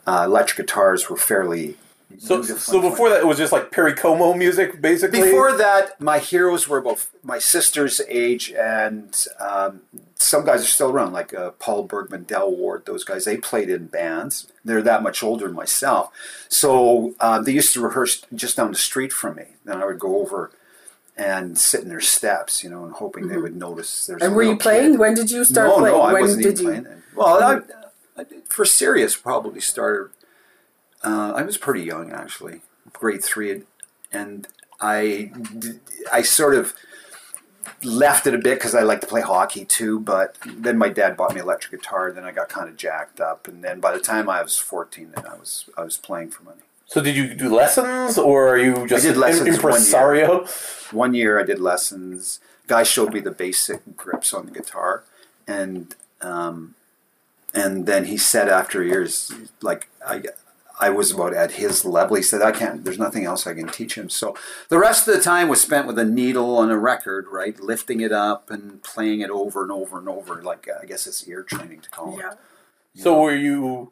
Uh, 0.05 0.23
electric 0.25 0.67
guitars 0.67 1.09
were 1.09 1.17
fairly. 1.17 1.77
So, 2.19 2.41
so 2.43 2.81
before 2.81 3.09
that, 3.09 3.21
it 3.21 3.25
was 3.27 3.37
just 3.37 3.51
like 3.51 3.71
Perry 3.71 3.93
Como 3.93 4.33
music, 4.33 4.81
basically. 4.81 5.21
before 5.21 5.55
that, 5.57 5.99
my 5.99 6.19
heroes 6.19 6.67
were 6.67 6.81
both 6.81 7.09
my 7.23 7.39
sister's 7.39 8.01
age, 8.07 8.51
and 8.51 9.25
um, 9.39 9.81
some 10.15 10.45
guys 10.45 10.63
are 10.63 10.67
still 10.67 10.91
around, 10.91 11.13
like 11.13 11.33
uh, 11.33 11.51
Paul 11.51 11.83
Bergman, 11.83 12.23
Del 12.23 12.51
Ward. 12.51 12.85
Those 12.85 13.03
guys 13.03 13.25
they 13.25 13.37
played 13.37 13.69
in 13.69 13.87
bands. 13.87 14.51
They're 14.63 14.81
that 14.83 15.03
much 15.03 15.23
older 15.23 15.47
than 15.47 15.55
myself, 15.55 16.11
so 16.49 17.13
uh, 17.19 17.39
they 17.41 17.51
used 17.53 17.73
to 17.73 17.81
rehearse 17.81 18.23
just 18.33 18.57
down 18.57 18.71
the 18.71 18.77
street 18.77 19.11
from 19.13 19.35
me. 19.37 19.45
Then 19.65 19.81
I 19.81 19.85
would 19.85 19.99
go 19.99 20.19
over 20.21 20.51
and 21.17 21.57
sit 21.57 21.81
in 21.81 21.89
their 21.89 22.01
steps, 22.01 22.63
you 22.63 22.69
know, 22.69 22.83
and 22.85 22.93
hoping 22.93 23.27
they 23.27 23.37
would 23.37 23.55
notice. 23.55 24.05
There's 24.07 24.21
Mm-hmm. 24.21 24.25
And 24.25 24.33
a 24.33 24.35
were 24.35 24.43
you 24.43 24.57
playing? 24.57 24.91
kid. 24.91 24.99
When 24.99 25.13
did 25.13 25.29
you 25.29 25.43
start 25.43 25.67
no, 25.67 25.77
playing? 25.79 25.95
No, 25.97 26.01
I 26.01 26.13
when 26.13 26.21
wasn't 26.21 26.43
did 26.43 26.53
even 26.53 26.63
you? 26.63 26.69
playing 26.69 26.83
then. 26.83 27.03
Well, 27.15 27.43
I, 28.17 28.21
I, 28.21 28.25
for 28.49 28.65
serious, 28.65 29.15
probably 29.15 29.59
started. 29.59 30.11
Uh, 31.03 31.33
I 31.35 31.41
was 31.41 31.57
pretty 31.57 31.81
young 31.81 32.11
actually, 32.11 32.61
grade 32.93 33.23
three, 33.23 33.63
and 34.11 34.47
I, 34.79 35.31
I 36.11 36.21
sort 36.21 36.53
of 36.53 36.73
left 37.83 38.27
it 38.27 38.35
a 38.35 38.37
bit 38.37 38.59
because 38.59 38.75
I 38.75 38.81
like 38.81 39.01
to 39.01 39.07
play 39.07 39.21
hockey 39.21 39.65
too. 39.65 39.99
But 39.99 40.37
then 40.45 40.77
my 40.77 40.89
dad 40.89 41.17
bought 41.17 41.33
me 41.33 41.39
an 41.39 41.45
electric 41.45 41.81
guitar. 41.81 42.11
Then 42.11 42.23
I 42.23 42.31
got 42.31 42.49
kind 42.49 42.69
of 42.69 42.77
jacked 42.77 43.19
up, 43.19 43.47
and 43.47 43.63
then 43.63 43.79
by 43.79 43.91
the 43.91 43.99
time 43.99 44.29
I 44.29 44.43
was 44.43 44.57
fourteen, 44.57 45.11
then 45.15 45.25
I 45.25 45.35
was 45.35 45.69
I 45.75 45.83
was 45.83 45.97
playing 45.97 46.29
for 46.29 46.43
money. 46.43 46.61
So 46.85 47.01
did 47.01 47.15
you 47.15 47.33
do 47.33 47.53
lessons, 47.53 48.17
or 48.17 48.49
are 48.49 48.57
you 48.57 48.85
just 48.87 49.05
I 49.05 49.09
did 49.09 49.17
lessons 49.17 49.55
impresario? 49.55 50.27
One 50.27 50.45
year. 50.45 50.47
One 50.91 51.13
year 51.13 51.39
I 51.39 51.43
did 51.43 51.59
lessons. 51.59 52.39
Guy 52.67 52.83
showed 52.83 53.13
me 53.13 53.21
the 53.21 53.31
basic 53.31 53.97
grips 53.97 54.33
on 54.33 54.45
the 54.45 54.51
guitar, 54.51 55.03
and 55.47 55.95
um, 56.21 56.75
and 57.53 57.85
then 57.87 58.05
he 58.05 58.17
said 58.17 58.49
after 58.49 58.83
years, 58.83 59.31
like 59.61 59.89
I. 60.05 60.23
I 60.81 60.89
was 60.89 61.11
about 61.11 61.33
at 61.33 61.51
his 61.53 61.85
level. 61.85 62.15
He 62.17 62.23
said, 62.23 62.41
"I 62.41 62.51
can't. 62.51 62.83
There's 62.83 62.97
nothing 62.97 63.23
else 63.23 63.45
I 63.45 63.53
can 63.53 63.67
teach 63.67 63.95
him." 63.95 64.09
So 64.09 64.35
the 64.69 64.79
rest 64.79 65.07
of 65.07 65.15
the 65.15 65.21
time 65.21 65.47
was 65.47 65.61
spent 65.61 65.87
with 65.87 65.99
a 65.99 66.03
needle 66.03 66.57
on 66.57 66.71
a 66.71 66.77
record, 66.77 67.27
right, 67.31 67.57
lifting 67.59 68.01
it 68.01 68.11
up 68.11 68.49
and 68.49 68.81
playing 68.83 69.21
it 69.21 69.29
over 69.29 69.61
and 69.61 69.71
over 69.71 69.99
and 69.99 70.09
over. 70.09 70.41
Like 70.41 70.67
I 70.81 70.85
guess 70.85 71.05
it's 71.07 71.27
ear 71.27 71.43
training 71.43 71.81
to 71.81 71.89
call 71.89 72.19
it. 72.19 72.25
Yeah. 72.93 73.03
So 73.03 73.21
were 73.21 73.35
you? 73.35 73.91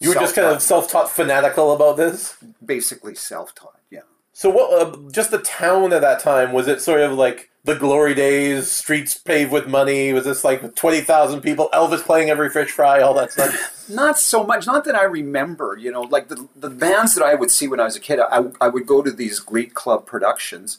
You 0.00 0.08
were 0.08 0.14
just 0.16 0.34
kind 0.34 0.48
of 0.48 0.60
self-taught, 0.60 1.08
fanatical 1.08 1.72
about 1.72 1.96
this. 1.96 2.36
Basically 2.64 3.14
self-taught. 3.14 3.78
Yeah. 3.90 4.00
So 4.32 4.50
what? 4.50 4.72
Uh, 4.72 5.10
just 5.10 5.30
the 5.30 5.38
town 5.38 5.92
at 5.92 6.00
that 6.00 6.20
time 6.20 6.52
was 6.52 6.66
it 6.66 6.80
sort 6.80 7.00
of 7.00 7.12
like 7.12 7.50
the 7.64 7.74
glory 7.74 8.14
days, 8.14 8.70
streets 8.70 9.16
paved 9.16 9.50
with 9.50 9.66
money? 9.66 10.12
Was 10.12 10.24
this 10.24 10.44
like 10.44 10.74
twenty 10.74 11.00
thousand 11.00 11.40
people, 11.40 11.68
Elvis 11.72 12.00
playing 12.00 12.30
every 12.30 12.50
fish 12.50 12.70
fry, 12.70 13.00
all 13.00 13.14
that 13.14 13.32
stuff? 13.32 13.88
Not 13.88 14.18
so 14.18 14.44
much. 14.44 14.66
Not 14.66 14.84
that 14.84 14.94
I 14.94 15.04
remember. 15.04 15.76
You 15.78 15.90
know, 15.90 16.02
like 16.02 16.28
the 16.28 16.48
the 16.56 16.70
bands 16.70 17.14
that 17.14 17.24
I 17.24 17.34
would 17.34 17.50
see 17.50 17.66
when 17.66 17.80
I 17.80 17.84
was 17.84 17.96
a 17.96 18.00
kid. 18.00 18.20
I, 18.20 18.50
I 18.60 18.68
would 18.68 18.86
go 18.86 19.02
to 19.02 19.10
these 19.10 19.40
Glee 19.40 19.66
Club 19.66 20.06
productions, 20.06 20.78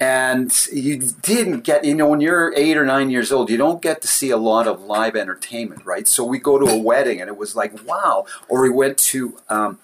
and 0.00 0.66
you 0.72 0.98
didn't 1.22 1.60
get 1.60 1.84
you 1.84 1.94
know 1.94 2.08
when 2.08 2.20
you're 2.20 2.52
eight 2.56 2.76
or 2.76 2.84
nine 2.84 3.10
years 3.10 3.30
old 3.30 3.48
you 3.48 3.56
don't 3.56 3.80
get 3.80 4.02
to 4.02 4.08
see 4.08 4.30
a 4.30 4.36
lot 4.36 4.66
of 4.66 4.82
live 4.82 5.14
entertainment 5.14 5.84
right 5.84 6.08
so 6.08 6.24
we 6.24 6.38
go 6.38 6.58
to 6.58 6.66
a 6.66 6.76
wedding 6.76 7.20
and 7.20 7.28
it 7.28 7.36
was 7.36 7.54
like 7.54 7.72
wow 7.86 8.26
or 8.48 8.62
we 8.62 8.70
went 8.70 8.98
to 8.98 9.38
um, 9.48 9.78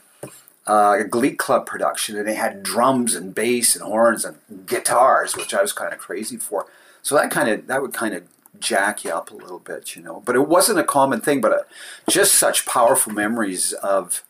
uh, 0.71 0.97
a 1.01 1.05
glee 1.05 1.35
club 1.35 1.67
production 1.67 2.17
and 2.17 2.29
they 2.29 2.35
had 2.35 2.63
drums 2.63 3.15
and 3.15 3.35
bass 3.35 3.75
and 3.75 3.85
horns 3.85 4.25
and 4.25 4.37
guitars 4.67 5.37
which 5.37 5.53
i 5.53 5.61
was 5.61 5.73
kind 5.73 5.93
of 5.93 5.99
crazy 5.99 6.37
for 6.37 6.67
so 7.03 7.15
that 7.15 7.31
kind 7.31 7.49
of 7.49 7.67
that 7.67 7.83
would 7.83 7.93
kind 7.93 8.15
of 8.15 8.23
jack 8.61 9.05
you 9.05 9.11
up 9.11 9.31
a 9.31 9.35
little 9.35 9.59
bit 9.59 9.97
you 9.97 10.03
know 10.03 10.23
but 10.25 10.37
it 10.37 10.47
wasn't 10.47 10.79
a 10.79 10.85
common 10.85 11.21
thing 11.21 11.41
but 11.41 11.53
uh, 11.53 11.63
just 12.09 12.35
such 12.35 12.67
powerful 12.67 13.13
memories 13.13 13.73
of 13.75 14.23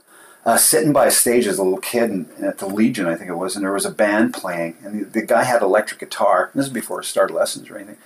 uh, 0.46 0.56
sitting 0.56 0.92
by 0.92 1.06
a 1.06 1.10
stage 1.10 1.46
as 1.46 1.58
a 1.58 1.62
little 1.62 1.78
kid 1.78 2.26
at 2.40 2.58
the 2.58 2.66
Legion, 2.66 3.06
I 3.06 3.14
think 3.14 3.30
it 3.30 3.34
was, 3.34 3.56
and 3.56 3.64
there 3.64 3.72
was 3.72 3.84
a 3.84 3.90
band 3.90 4.32
playing, 4.32 4.76
and 4.82 5.00
the, 5.00 5.20
the 5.20 5.22
guy 5.22 5.44
had 5.44 5.62
electric 5.62 6.00
guitar. 6.00 6.50
This 6.54 6.66
is 6.66 6.72
before 6.72 7.00
I 7.00 7.04
started 7.04 7.34
lessons 7.34 7.68
or 7.68 7.76
anything. 7.76 7.98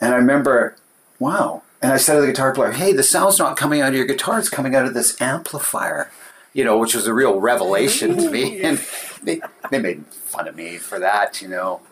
And 0.00 0.14
I 0.14 0.16
remember, 0.16 0.76
wow. 1.18 1.62
And 1.82 1.92
I 1.92 1.98
said 1.98 2.14
to 2.14 2.22
the 2.22 2.28
guitar 2.28 2.54
player, 2.54 2.72
hey, 2.72 2.92
the 2.92 3.02
sound's 3.02 3.38
not 3.38 3.56
coming 3.56 3.82
out 3.82 3.90
of 3.90 3.94
your 3.94 4.06
guitar, 4.06 4.38
it's 4.38 4.48
coming 4.48 4.74
out 4.74 4.86
of 4.86 4.94
this 4.94 5.20
amplifier, 5.20 6.10
you 6.56 6.64
know, 6.64 6.78
which 6.78 6.94
was 6.94 7.06
a 7.06 7.12
real 7.12 7.38
revelation 7.38 8.16
to 8.16 8.30
me. 8.30 8.62
And 8.62 8.82
they, 9.22 9.42
they 9.70 9.78
made 9.78 10.06
fun 10.06 10.48
of 10.48 10.56
me 10.56 10.78
for 10.78 10.98
that, 10.98 11.42
you 11.42 11.48
know. 11.48 11.82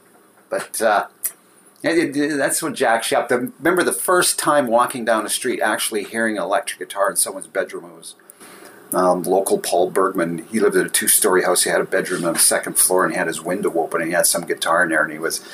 But 0.48 0.80
uh, 0.80 1.08
it, 1.82 2.16
it, 2.16 2.36
that's 2.38 2.62
what 2.62 2.72
Jack 2.72 3.12
up. 3.12 3.30
Remember 3.30 3.82
the 3.82 3.92
first 3.92 4.38
time 4.38 4.66
walking 4.66 5.04
down 5.04 5.22
the 5.22 5.28
street, 5.28 5.60
actually 5.60 6.04
hearing 6.04 6.38
an 6.38 6.42
electric 6.42 6.78
guitar 6.78 7.10
in 7.10 7.16
someone's 7.16 7.46
bedroom, 7.46 7.84
it 7.84 7.94
was 7.94 8.14
um, 8.94 9.22
local 9.24 9.58
Paul 9.58 9.90
Bergman. 9.90 10.46
He 10.50 10.60
lived 10.60 10.76
in 10.76 10.86
a 10.86 10.88
two-story 10.88 11.42
house. 11.42 11.64
He 11.64 11.70
had 11.70 11.82
a 11.82 11.84
bedroom 11.84 12.24
on 12.24 12.32
the 12.32 12.38
second 12.38 12.78
floor, 12.78 13.04
and 13.04 13.12
he 13.12 13.18
had 13.18 13.26
his 13.26 13.42
window 13.42 13.70
open, 13.78 14.00
and 14.00 14.08
he 14.08 14.14
had 14.14 14.26
some 14.26 14.46
guitar 14.46 14.82
in 14.84 14.88
there, 14.88 15.02
and 15.02 15.12
he 15.12 15.18
was 15.18 15.46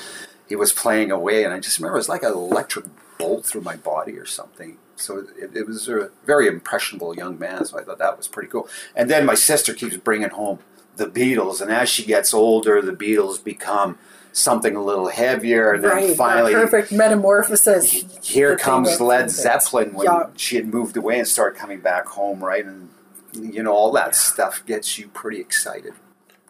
he 0.48 0.54
was 0.54 0.72
playing 0.72 1.10
away. 1.10 1.42
And 1.42 1.52
I 1.52 1.58
just 1.58 1.80
remember 1.80 1.96
it 1.96 1.98
was 1.98 2.08
like 2.08 2.22
an 2.22 2.32
electric 2.32 2.84
bolt 3.18 3.44
through 3.44 3.62
my 3.62 3.74
body 3.74 4.16
or 4.16 4.26
something. 4.26 4.76
So 5.00 5.24
it, 5.38 5.56
it 5.56 5.66
was 5.66 5.88
a 5.88 6.10
very 6.24 6.46
impressionable 6.46 7.16
young 7.16 7.38
man. 7.38 7.64
So 7.64 7.78
I 7.78 7.82
thought 7.82 7.98
that 7.98 8.16
was 8.16 8.28
pretty 8.28 8.48
cool. 8.48 8.68
And 8.94 9.10
then 9.10 9.24
my 9.26 9.34
sister 9.34 9.74
keeps 9.74 9.96
bringing 9.96 10.30
home 10.30 10.58
the 10.96 11.06
Beatles, 11.06 11.62
and 11.62 11.70
as 11.72 11.88
she 11.88 12.04
gets 12.04 12.34
older, 12.34 12.82
the 12.82 12.92
Beatles 12.92 13.42
become 13.42 13.98
something 14.32 14.76
a 14.76 14.82
little 14.82 15.08
heavier, 15.08 15.72
and 15.72 15.82
then 15.82 15.90
Right, 15.90 16.06
that 16.08 16.16
finally 16.16 16.52
perfect 16.52 16.92
metamorphosis. 16.92 18.04
here 18.22 18.56
comes 18.56 19.00
Led 19.00 19.30
Zeppelin 19.30 19.94
when 19.94 20.04
Yeah. 20.06 20.26
she 20.36 20.56
had 20.56 20.66
moved 20.66 20.96
away 20.96 21.18
and 21.18 21.26
started 21.26 21.58
coming 21.58 21.80
back 21.80 22.06
home, 22.06 22.44
right? 22.44 22.64
And 22.64 22.90
you 23.32 23.62
know 23.62 23.72
all 23.72 23.90
that 23.92 24.14
stuff 24.14 24.62
gets 24.66 24.98
you 24.98 25.08
pretty 25.08 25.40
excited. 25.40 25.94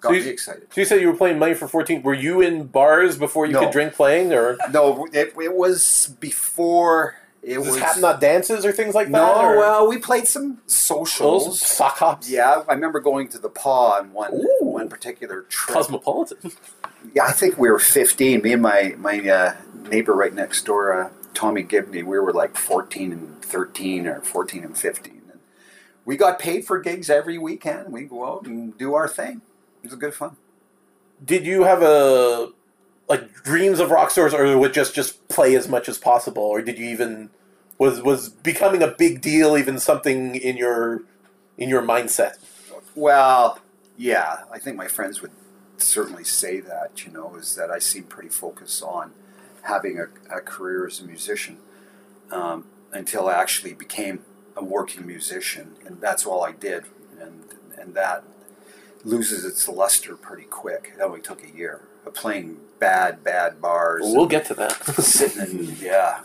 Got 0.00 0.08
So 0.08 0.12
me 0.14 0.18
you, 0.24 0.30
excited. 0.30 0.66
so 0.72 0.80
you 0.80 0.84
said 0.86 1.00
you 1.00 1.08
were 1.08 1.16
playing 1.16 1.38
Money 1.38 1.54
for 1.54 1.68
14. 1.68 2.02
Were 2.02 2.14
you 2.14 2.40
in 2.40 2.64
bars 2.66 3.16
before 3.18 3.46
you 3.46 3.52
No. 3.52 3.60
could 3.64 3.72
drink 3.72 3.92
playing? 3.94 4.32
Or 4.32 4.56
No, 4.72 5.06
it, 5.12 5.34
it 5.40 5.54
was 5.54 6.14
before. 6.20 7.16
It 7.42 7.58
was 7.58 7.68
this 7.68 7.78
happen 7.78 8.04
at 8.04 8.20
dances 8.20 8.66
or 8.66 8.72
things 8.72 8.94
like 8.94 9.06
that? 9.06 9.12
no. 9.12 9.56
Well, 9.56 9.88
we 9.88 9.98
played 9.98 10.28
some 10.28 10.58
socials. 10.66 11.60
Sock 11.60 11.96
hops? 11.98 12.28
Yeah, 12.30 12.62
I 12.68 12.74
remember 12.74 13.00
going 13.00 13.28
to 13.28 13.38
the 13.38 13.48
Pas 13.48 14.00
on 14.00 14.12
one 14.12 14.32
one 14.60 14.88
particular 14.88 15.42
trip. 15.42 15.74
Cosmopolitan. 15.74 16.52
Yeah, 17.14 17.24
I 17.24 17.32
think 17.32 17.56
we 17.56 17.70
were 17.70 17.78
15. 17.78 18.42
Me 18.42 18.52
and 18.52 18.62
my 18.62 18.94
my 18.98 19.18
uh, 19.28 19.56
neighbor 19.88 20.12
right 20.14 20.34
next 20.34 20.64
door, 20.66 20.92
uh, 20.92 21.10
Tommy 21.32 21.62
Gibney, 21.62 22.02
we 22.02 22.18
were 22.18 22.32
like 22.32 22.56
14 22.56 23.12
and 23.12 23.42
13 23.42 24.06
or 24.06 24.20
14 24.20 24.64
and 24.64 24.76
15. 24.76 25.22
And 25.32 25.40
we 26.04 26.18
got 26.18 26.38
paid 26.38 26.66
for 26.66 26.78
gigs 26.78 27.08
every 27.08 27.38
weekend. 27.38 27.90
We 27.90 28.04
go 28.04 28.26
out 28.26 28.46
and 28.46 28.76
do 28.76 28.94
our 28.94 29.08
thing. 29.08 29.40
It 29.82 29.90
was 29.90 29.98
good 29.98 30.14
fun. 30.14 30.36
Did 31.24 31.46
you 31.46 31.62
have 31.64 31.82
a 31.82 32.50
like 33.10 33.34
dreams 33.42 33.80
of 33.80 33.90
rock 33.90 34.10
stars, 34.10 34.32
or 34.32 34.56
would 34.56 34.72
just 34.72 34.94
just 34.94 35.28
play 35.28 35.54
as 35.56 35.68
much 35.68 35.88
as 35.88 35.98
possible, 35.98 36.44
or 36.44 36.62
did 36.62 36.78
you 36.78 36.86
even 36.86 37.28
was 37.76 38.00
was 38.00 38.30
becoming 38.30 38.82
a 38.82 38.86
big 38.86 39.20
deal 39.20 39.58
even 39.58 39.78
something 39.78 40.36
in 40.36 40.56
your 40.56 41.02
in 41.58 41.68
your 41.68 41.82
mindset? 41.82 42.36
Well, 42.94 43.58
yeah, 43.98 44.44
I 44.50 44.58
think 44.58 44.76
my 44.76 44.88
friends 44.88 45.20
would 45.20 45.32
certainly 45.76 46.24
say 46.24 46.60
that, 46.60 47.04
you 47.04 47.12
know, 47.12 47.34
is 47.34 47.54
that 47.56 47.70
I 47.70 47.78
seem 47.78 48.04
pretty 48.04 48.28
focused 48.28 48.82
on 48.82 49.12
having 49.62 49.98
a, 49.98 50.36
a 50.36 50.40
career 50.40 50.86
as 50.86 51.00
a 51.00 51.04
musician 51.04 51.58
um, 52.30 52.66
until 52.92 53.28
I 53.28 53.34
actually 53.34 53.74
became 53.74 54.24
a 54.56 54.64
working 54.64 55.06
musician. 55.06 55.76
And 55.84 56.00
that's 56.00 56.26
all 56.26 56.44
I 56.44 56.52
did. 56.52 56.84
And, 57.20 57.44
and 57.78 57.94
that 57.94 58.24
loses 59.04 59.44
its 59.44 59.68
luster 59.68 60.16
pretty 60.16 60.44
quick. 60.44 60.92
It 60.96 61.00
only 61.02 61.20
took 61.20 61.42
a 61.44 61.50
year 61.50 61.82
playing 62.14 62.58
bad, 62.78 63.22
bad 63.22 63.60
bars. 63.60 64.02
We'll 64.04 64.26
get 64.26 64.46
to 64.46 64.54
that. 64.54 64.72
sitting 64.96 65.60
in, 65.60 65.76
yeah. 65.80 66.22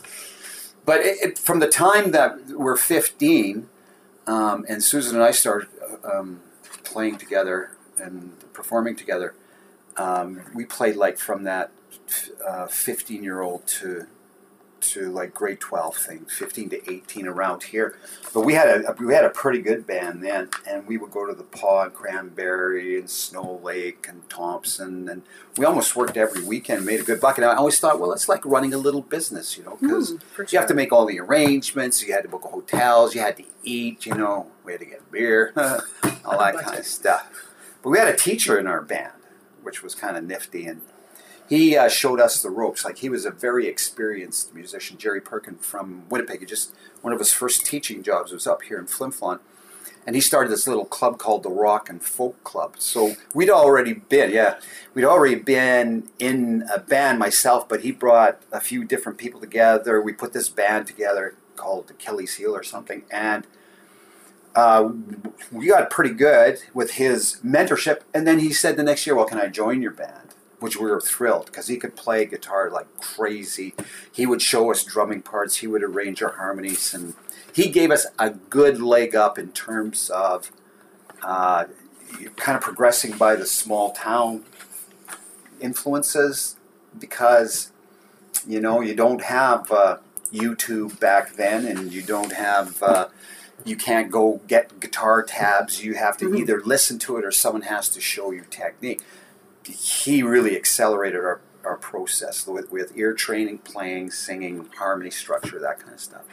But 0.86 1.02
it, 1.02 1.18
it, 1.22 1.40
from 1.40 1.60
the 1.60 1.68
time 1.68 2.12
that 2.12 2.48
we're 2.50 2.78
15, 2.78 3.68
um, 4.28 4.66
and 4.68 4.84
Susan 4.84 5.16
and 5.16 5.24
I 5.24 5.32
started 5.32 5.70
um, 6.04 6.42
playing 6.84 7.18
together 7.18 7.72
and 7.98 8.34
performing 8.54 8.96
together, 8.96 9.34
um, 9.98 10.42
we 10.54 10.66
played 10.66 10.96
like 10.96 11.18
from 11.18 11.44
that 11.44 11.72
uh, 12.46 12.68
15 12.68 13.24
year 13.24 13.42
old 13.42 13.66
to 13.68 14.08
to 14.92 15.10
like 15.12 15.34
grade 15.34 15.60
12 15.60 15.96
thing 15.98 16.26
15 16.26 16.70
to 16.70 16.92
18 16.92 17.28
around 17.28 17.64
here. 17.64 17.98
But 18.34 18.42
we 18.42 18.54
had 18.54 18.68
a 18.68 18.96
we 19.00 19.14
had 19.14 19.26
a 19.26 19.30
pretty 19.30 19.62
good 19.62 19.86
band 19.88 20.24
then 20.24 20.50
and 20.68 20.86
we 20.88 20.98
would 20.98 21.12
go 21.12 21.26
to 21.26 21.34
the 21.34 21.44
Pas 21.44 21.86
and 21.86 21.94
cranberry 21.94 23.00
and 23.00 23.10
snow 23.10 23.60
lake 23.64 24.06
and 24.10 24.28
thompson 24.30 25.08
and 25.10 25.22
we 25.58 25.66
almost 25.66 25.96
worked 25.96 26.18
every 26.18 26.44
weekend 26.44 26.86
made 26.86 27.00
a 27.00 27.04
good 27.04 27.20
buck. 27.22 27.38
And 27.38 27.46
i 27.46 27.56
always 27.56 27.80
thought 27.80 28.00
well 28.00 28.12
it's 28.12 28.28
like 28.30 28.46
running 28.46 28.74
a 28.74 28.78
little 28.78 29.02
business 29.02 29.58
you 29.58 29.64
know 29.64 29.78
because 29.80 30.14
Mm, 30.14 30.22
for 30.24 30.46
you 30.50 30.60
have 30.60 30.68
to 30.68 30.74
make 30.74 30.92
all 30.92 31.06
the 31.06 31.20
arrangements 31.20 32.04
you 32.06 32.14
had 32.14 32.24
to 32.24 32.30
book 32.30 32.44
hotels 32.44 33.16
you 33.16 33.22
had 33.22 33.38
to 33.38 33.44
eat 33.64 34.06
you 34.06 34.14
know 34.14 34.48
we 34.64 34.72
had 34.74 34.82
to 34.82 34.86
get 34.86 35.12
beer 35.12 35.52
all 36.26 36.38
that 36.40 36.56
kind 36.60 36.78
of 36.78 36.86
stuff. 36.86 37.28
But 37.82 37.90
we 37.90 37.98
had 37.98 38.08
a 38.08 38.16
teacher 38.16 38.60
in 38.60 38.68
our 38.68 38.82
band 38.82 39.14
which 39.64 39.82
was 39.82 39.96
kind 39.96 40.16
of 40.18 40.24
nifty 40.24 40.66
and 40.68 40.82
he 41.48 41.78
uh, 41.78 41.90
showed 41.90 42.20
us 42.20 42.42
the 42.42 42.50
ropes. 42.50 42.84
Like 42.84 42.98
he 43.00 43.10
was 43.10 43.26
a 43.26 43.32
very 43.32 43.68
experienced 43.68 44.54
musician, 44.54 44.98
Jerry 44.98 45.22
Perkin 45.22 45.58
from 45.58 46.08
Winnipeg. 46.10 46.40
He 46.40 46.46
just 46.46 46.74
one 47.02 47.14
of 47.14 47.20
his 47.20 47.32
first 47.32 47.66
teaching 47.66 48.04
jobs 48.04 48.32
was 48.32 48.48
up 48.48 48.64
here 48.64 48.80
in 48.80 48.88
Flin 48.88 49.12
Flon, 49.12 49.40
and 50.08 50.16
he 50.16 50.22
started 50.22 50.52
this 50.52 50.68
little 50.68 50.86
club 50.86 51.18
called 51.18 51.44
the 51.44 51.50
Rock 51.50 51.90
and 51.90 52.02
Folk 52.02 52.44
Club. 52.44 52.76
So 52.80 53.16
we'd 53.34 53.50
already 53.50 53.94
been, 53.94 54.32
yeah, 54.32 54.60
we'd 54.94 55.06
already 55.06 55.36
been 55.36 56.10
in 56.20 56.68
a 56.74 56.80
band 56.80 57.20
myself, 57.20 57.68
but 57.70 57.82
he 57.82 57.92
brought 57.92 58.42
a 58.52 58.60
few 58.60 58.84
different 58.84 59.18
people 59.18 59.40
together. 59.40 60.02
We 60.02 60.14
put 60.14 60.34
this 60.34 60.50
band 60.50 60.88
together 60.88 61.36
called 61.56 61.92
Achilles 61.92 62.36
Heel 62.36 62.56
or 62.56 62.64
something, 62.64 63.04
and 63.12 63.46
uh, 64.56 64.90
we 65.52 65.68
got 65.68 65.90
pretty 65.90 66.14
good 66.14 66.60
with 66.74 66.92
his 66.92 67.38
mentorship. 67.46 68.02
And 68.14 68.26
then 68.26 68.40
he 68.40 68.54
said 68.54 68.78
the 68.78 68.84
next 68.84 69.06
year, 69.06 69.16
"Well, 69.16 69.26
can 69.26 69.40
I 69.40 69.48
join 69.48 69.82
your 69.82 69.92
band?" 69.92 70.35
Which 70.60 70.78
we 70.78 70.90
were 70.90 71.02
thrilled 71.02 71.48
because 71.48 71.68
he 71.68 71.78
could 71.78 71.96
play 71.96 72.26
guitar 72.26 72.70
like 72.70 72.88
crazy. 72.98 73.74
He 74.12 74.26
would 74.26 74.42
show 74.42 74.72
us 74.72 74.84
drumming 74.84 75.22
parts. 75.22 75.58
He 75.58 75.68
would 75.68 75.84
arrange 75.84 76.22
our 76.24 76.34
harmonies, 76.34 76.94
and 76.94 77.14
he 77.54 77.70
gave 77.70 77.92
us 77.92 78.08
a 78.18 78.32
good 78.32 78.82
leg 78.82 79.16
up 79.16 79.38
in 79.38 79.52
terms 79.52 80.10
of 80.10 80.52
uh, 81.22 81.66
kind 82.38 82.56
of 82.56 82.62
progressing 82.62 83.18
by 83.18 83.36
the 83.36 83.46
small 83.46 83.92
town 83.92 84.46
influences 85.60 86.58
because 86.98 87.72
you 88.48 88.60
know 88.60 88.82
you 88.82 88.96
don't 88.96 89.24
have 89.24 89.72
uh, 89.72 89.98
YouTube 90.32 91.00
back 91.00 91.36
then, 91.36 91.66
and 91.66 91.92
you 91.92 92.02
don't 92.02 92.34
have 92.34 92.82
uh, 92.84 93.08
you 93.64 93.76
can't 93.76 94.12
go 94.12 94.42
get 94.48 94.80
guitar 94.80 95.24
tabs. 95.24 95.84
You 95.84 95.96
have 95.96 96.18
to 96.18 96.36
either 96.36 96.62
listen 96.62 97.00
to 97.00 97.18
it 97.18 97.26
or 97.26 97.32
someone 97.32 97.64
has 97.64 97.90
to 97.90 98.02
show 98.02 98.32
you 98.32 98.44
technique. 98.50 99.02
He 99.66 100.22
really 100.24 100.56
accelerated 100.56 101.20
our, 101.24 101.42
our 101.64 101.78
process 101.78 102.46
with, 102.48 102.72
with 102.72 102.96
ear 102.98 103.14
training, 103.14 103.60
playing, 103.60 104.12
singing, 104.12 104.70
harmony 104.78 105.12
structure, 105.12 105.60
that 105.60 105.80
kind 105.80 105.94
of 105.94 106.00
stuff. 106.00 106.26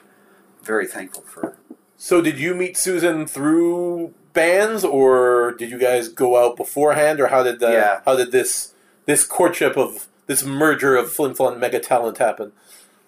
Very 0.63 0.87
thankful 0.87 1.23
for. 1.23 1.57
So 1.97 2.21
did 2.21 2.39
you 2.39 2.55
meet 2.55 2.77
Susan 2.77 3.27
through 3.27 4.15
bands, 4.33 4.85
or 4.85 5.53
did 5.53 5.71
you 5.71 5.79
guys 5.79 6.09
go 6.09 6.43
out 6.45 6.57
beforehand, 6.57 7.21
or 7.21 7.29
how 7.29 7.43
did 7.43 7.61
the 7.61 7.71
Yeah. 7.73 8.01
how 8.05 8.17
did 8.17 8.33
this 8.33 8.73
this 9.07 9.25
courtship 9.25 9.77
of 9.77 10.07
this 10.27 10.45
merger 10.45 10.95
of 10.97 11.13
Flin 11.13 11.33
Flon 11.35 11.59
mega 11.59 11.81
talent 11.81 12.19
happen? 12.19 12.53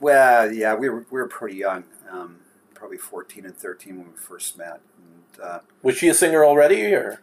Well, 0.01 0.53
yeah, 0.53 0.75
we 0.75 0.89
were 0.89 1.07
we 1.11 1.21
were 1.21 1.29
pretty 1.29 1.57
young, 1.57 1.85
um, 2.11 2.37
probably 2.75 2.99
fourteen 2.99 3.45
and 3.45 3.57
thirteen 3.57 3.99
when 3.99 4.07
we 4.13 4.17
first 4.19 4.59
met. 4.59 4.81
And, 4.97 5.45
uh, 5.45 5.59
Was 5.83 5.97
she 5.97 6.09
a 6.09 6.15
singer 6.15 6.45
already, 6.45 6.93
or 6.95 7.21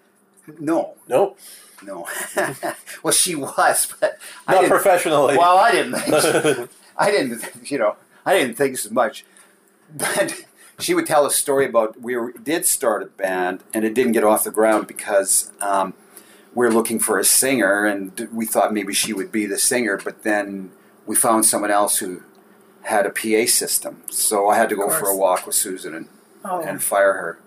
no, 0.60 0.96
no? 1.08 1.36
no. 1.84 2.08
well, 3.04 3.12
she 3.14 3.36
was, 3.36 3.94
but 4.00 4.18
I 4.48 4.54
Not 4.56 4.62
didn't- 4.62 4.72
professionally. 4.74 5.38
Well, 5.38 5.58
I 5.58 5.72
didn't. 5.72 5.96
Think, 6.00 6.70
I 6.98 7.12
didn't. 7.12 7.72
You 7.72 7.78
know, 7.80 7.96
I 8.26 8.38
didn't 8.38 8.56
think 8.56 8.78
so 8.78 8.90
much. 8.92 9.26
But 9.96 10.46
she 10.80 10.94
would 10.94 11.06
tell 11.06 11.26
a 11.26 11.32
story 11.32 11.66
about 11.66 12.00
we 12.02 12.16
were, 12.16 12.32
did 12.34 12.66
start 12.66 13.04
a 13.04 13.08
band 13.08 13.64
and 13.74 13.84
it 13.86 13.94
didn't 13.94 14.14
get 14.14 14.24
off 14.24 14.44
the 14.44 14.52
ground 14.52 14.88
because 14.88 15.52
um, 15.62 15.94
we're 16.54 16.70
looking 16.70 17.00
for 17.00 17.18
a 17.20 17.24
singer, 17.24 17.86
and 17.86 18.28
we 18.32 18.46
thought 18.46 18.74
maybe 18.74 18.94
she 18.94 19.14
would 19.14 19.32
be 19.32 19.46
the 19.46 19.58
singer, 19.58 20.00
but 20.04 20.24
then 20.24 20.72
we 21.06 21.16
found 21.16 21.46
someone 21.46 21.72
else 21.72 21.98
who 22.00 22.22
had 22.84 23.06
a 23.06 23.10
PA 23.10 23.46
system. 23.50 24.02
So 24.10 24.50
I 24.50 24.58
had 24.58 24.70
to 24.70 24.76
go 24.76 24.90
for 24.90 25.08
a 25.08 25.16
walk 25.16 25.46
with 25.46 25.56
Susan 25.56 25.94
and, 25.96 26.08
Oh. 26.44 26.62
and 26.62 26.82
fire 26.82 27.14
her. 27.14 27.40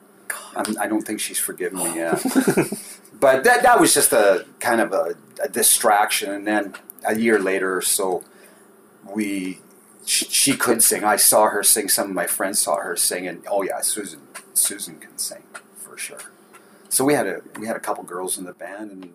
I'm, 0.56 0.78
I 0.78 0.86
don't 0.86 1.02
think 1.02 1.20
she's 1.20 1.38
forgiven 1.38 1.78
me 1.78 1.96
yet. 1.96 2.22
but 3.20 3.44
that, 3.44 3.62
that 3.62 3.80
was 3.80 3.94
just 3.94 4.12
a 4.12 4.46
kind 4.60 4.80
of 4.80 4.92
a, 4.92 5.14
a 5.42 5.48
distraction. 5.48 6.30
And 6.30 6.46
then 6.46 6.74
a 7.06 7.18
year 7.18 7.38
later 7.38 7.76
or 7.76 7.82
so, 7.82 8.24
we 9.04 9.60
she, 10.04 10.26
she 10.26 10.56
could 10.56 10.82
sing. 10.82 11.04
I 11.04 11.16
saw 11.16 11.48
her 11.48 11.62
sing. 11.62 11.88
Some 11.88 12.10
of 12.10 12.14
my 12.14 12.26
friends 12.26 12.58
saw 12.58 12.76
her 12.76 12.96
sing, 12.96 13.26
and 13.26 13.44
oh 13.50 13.62
yeah, 13.62 13.80
Susan 13.80 14.20
Susan 14.54 14.98
can 14.98 15.16
sing 15.18 15.42
for 15.76 15.96
sure. 15.96 16.18
So 16.88 17.04
we 17.04 17.14
had 17.14 17.26
a 17.26 17.42
we 17.58 17.66
had 17.66 17.76
a 17.76 17.80
couple 17.80 18.04
girls 18.04 18.38
in 18.38 18.44
the 18.44 18.52
band 18.52 18.90
and 18.90 19.12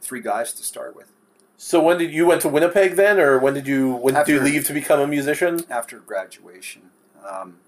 three 0.00 0.20
guys 0.20 0.52
to 0.54 0.62
start 0.62 0.96
with. 0.96 1.10
So 1.56 1.80
when 1.80 1.98
did 1.98 2.12
you 2.12 2.26
went 2.26 2.42
to 2.42 2.48
Winnipeg 2.48 2.96
then, 2.96 3.18
or 3.18 3.38
when 3.38 3.54
did 3.54 3.66
you 3.66 3.92
when 3.94 4.14
did 4.14 4.28
you 4.28 4.40
leave 4.40 4.66
to 4.66 4.72
become 4.72 5.00
a 5.00 5.06
musician? 5.06 5.64
After 5.70 5.98
graduation, 5.98 6.90
um, 7.26 7.58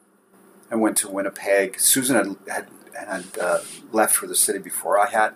I 0.71 0.75
went 0.77 0.97
to 0.99 1.09
Winnipeg. 1.09 1.79
Susan 1.81 2.17
had 2.17 2.37
had, 2.53 2.67
had 3.09 3.25
uh, 3.41 3.59
left 3.93 4.15
for 4.17 4.27
the 4.27 4.35
city 4.35 4.59
before 4.59 4.99
I 4.99 5.09
had, 5.11 5.35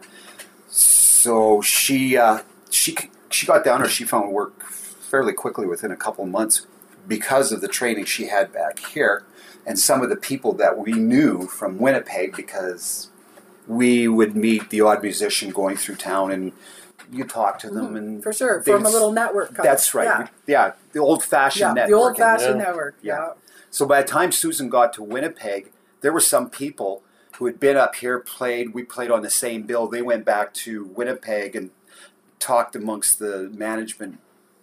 so 0.68 1.60
she 1.60 2.16
uh, 2.16 2.40
she 2.70 2.96
she 3.30 3.46
got 3.46 3.64
down, 3.64 3.82
or 3.82 3.88
she 3.88 4.04
found 4.04 4.30
work 4.32 4.64
fairly 4.64 5.32
quickly 5.32 5.66
within 5.66 5.90
a 5.90 5.96
couple 5.96 6.24
of 6.24 6.30
months 6.30 6.66
because 7.08 7.52
of 7.52 7.60
the 7.60 7.68
training 7.68 8.04
she 8.04 8.26
had 8.26 8.52
back 8.52 8.78
here, 8.78 9.24
and 9.66 9.78
some 9.78 10.02
of 10.02 10.08
the 10.08 10.16
people 10.16 10.52
that 10.54 10.78
we 10.78 10.92
knew 10.92 11.46
from 11.46 11.78
Winnipeg 11.78 12.36
because 12.36 13.08
we 13.66 14.08
would 14.08 14.34
meet 14.36 14.70
the 14.70 14.80
odd 14.80 15.02
musician 15.02 15.50
going 15.50 15.76
through 15.76 15.94
town 15.96 16.30
and 16.32 16.50
you 17.12 17.24
talk 17.24 17.58
to 17.60 17.70
them 17.70 17.94
and 17.96 18.14
Mm-hmm. 18.16 18.20
For 18.22 18.32
sure. 18.32 18.62
they 18.64 18.72
From 18.72 18.84
a 18.86 18.88
little 18.90 19.12
network. 19.12 19.54
kind. 19.54 19.64
That's 19.68 19.94
right. 19.94 20.04
Yeah. 20.06 20.26
Yeah, 20.46 20.72
the 20.92 20.98
old 21.00 21.22
fashioned 21.24 21.76
Yeah, 21.76 21.84
network. 21.84 21.88
the 21.90 21.94
old 21.96 22.16
fashioned 22.16 22.58
Yeah. 22.60 22.64
network. 22.66 22.94
Yeah. 23.02 23.16
Yeah. 23.18 23.32
So 23.70 23.86
by 23.86 24.02
the 24.02 24.08
time 24.08 24.32
Susan 24.32 24.68
got 24.68 24.92
to 24.94 25.02
Winnipeg, 25.02 25.72
there 26.00 26.12
were 26.12 26.20
some 26.20 26.50
people 26.50 27.02
who 27.36 27.46
had 27.46 27.60
been 27.60 27.76
up 27.76 27.94
here, 27.96 28.18
played. 28.18 28.74
We 28.74 28.82
played 28.82 29.10
on 29.10 29.22
the 29.22 29.30
same 29.30 29.62
bill. 29.62 29.86
They 29.86 30.02
went 30.02 30.24
back 30.24 30.52
to 30.54 30.84
Winnipeg 30.84 31.56
and 31.56 31.70
talked 32.38 32.74
amongst 32.74 33.18
the 33.18 33.50
management 33.54 34.18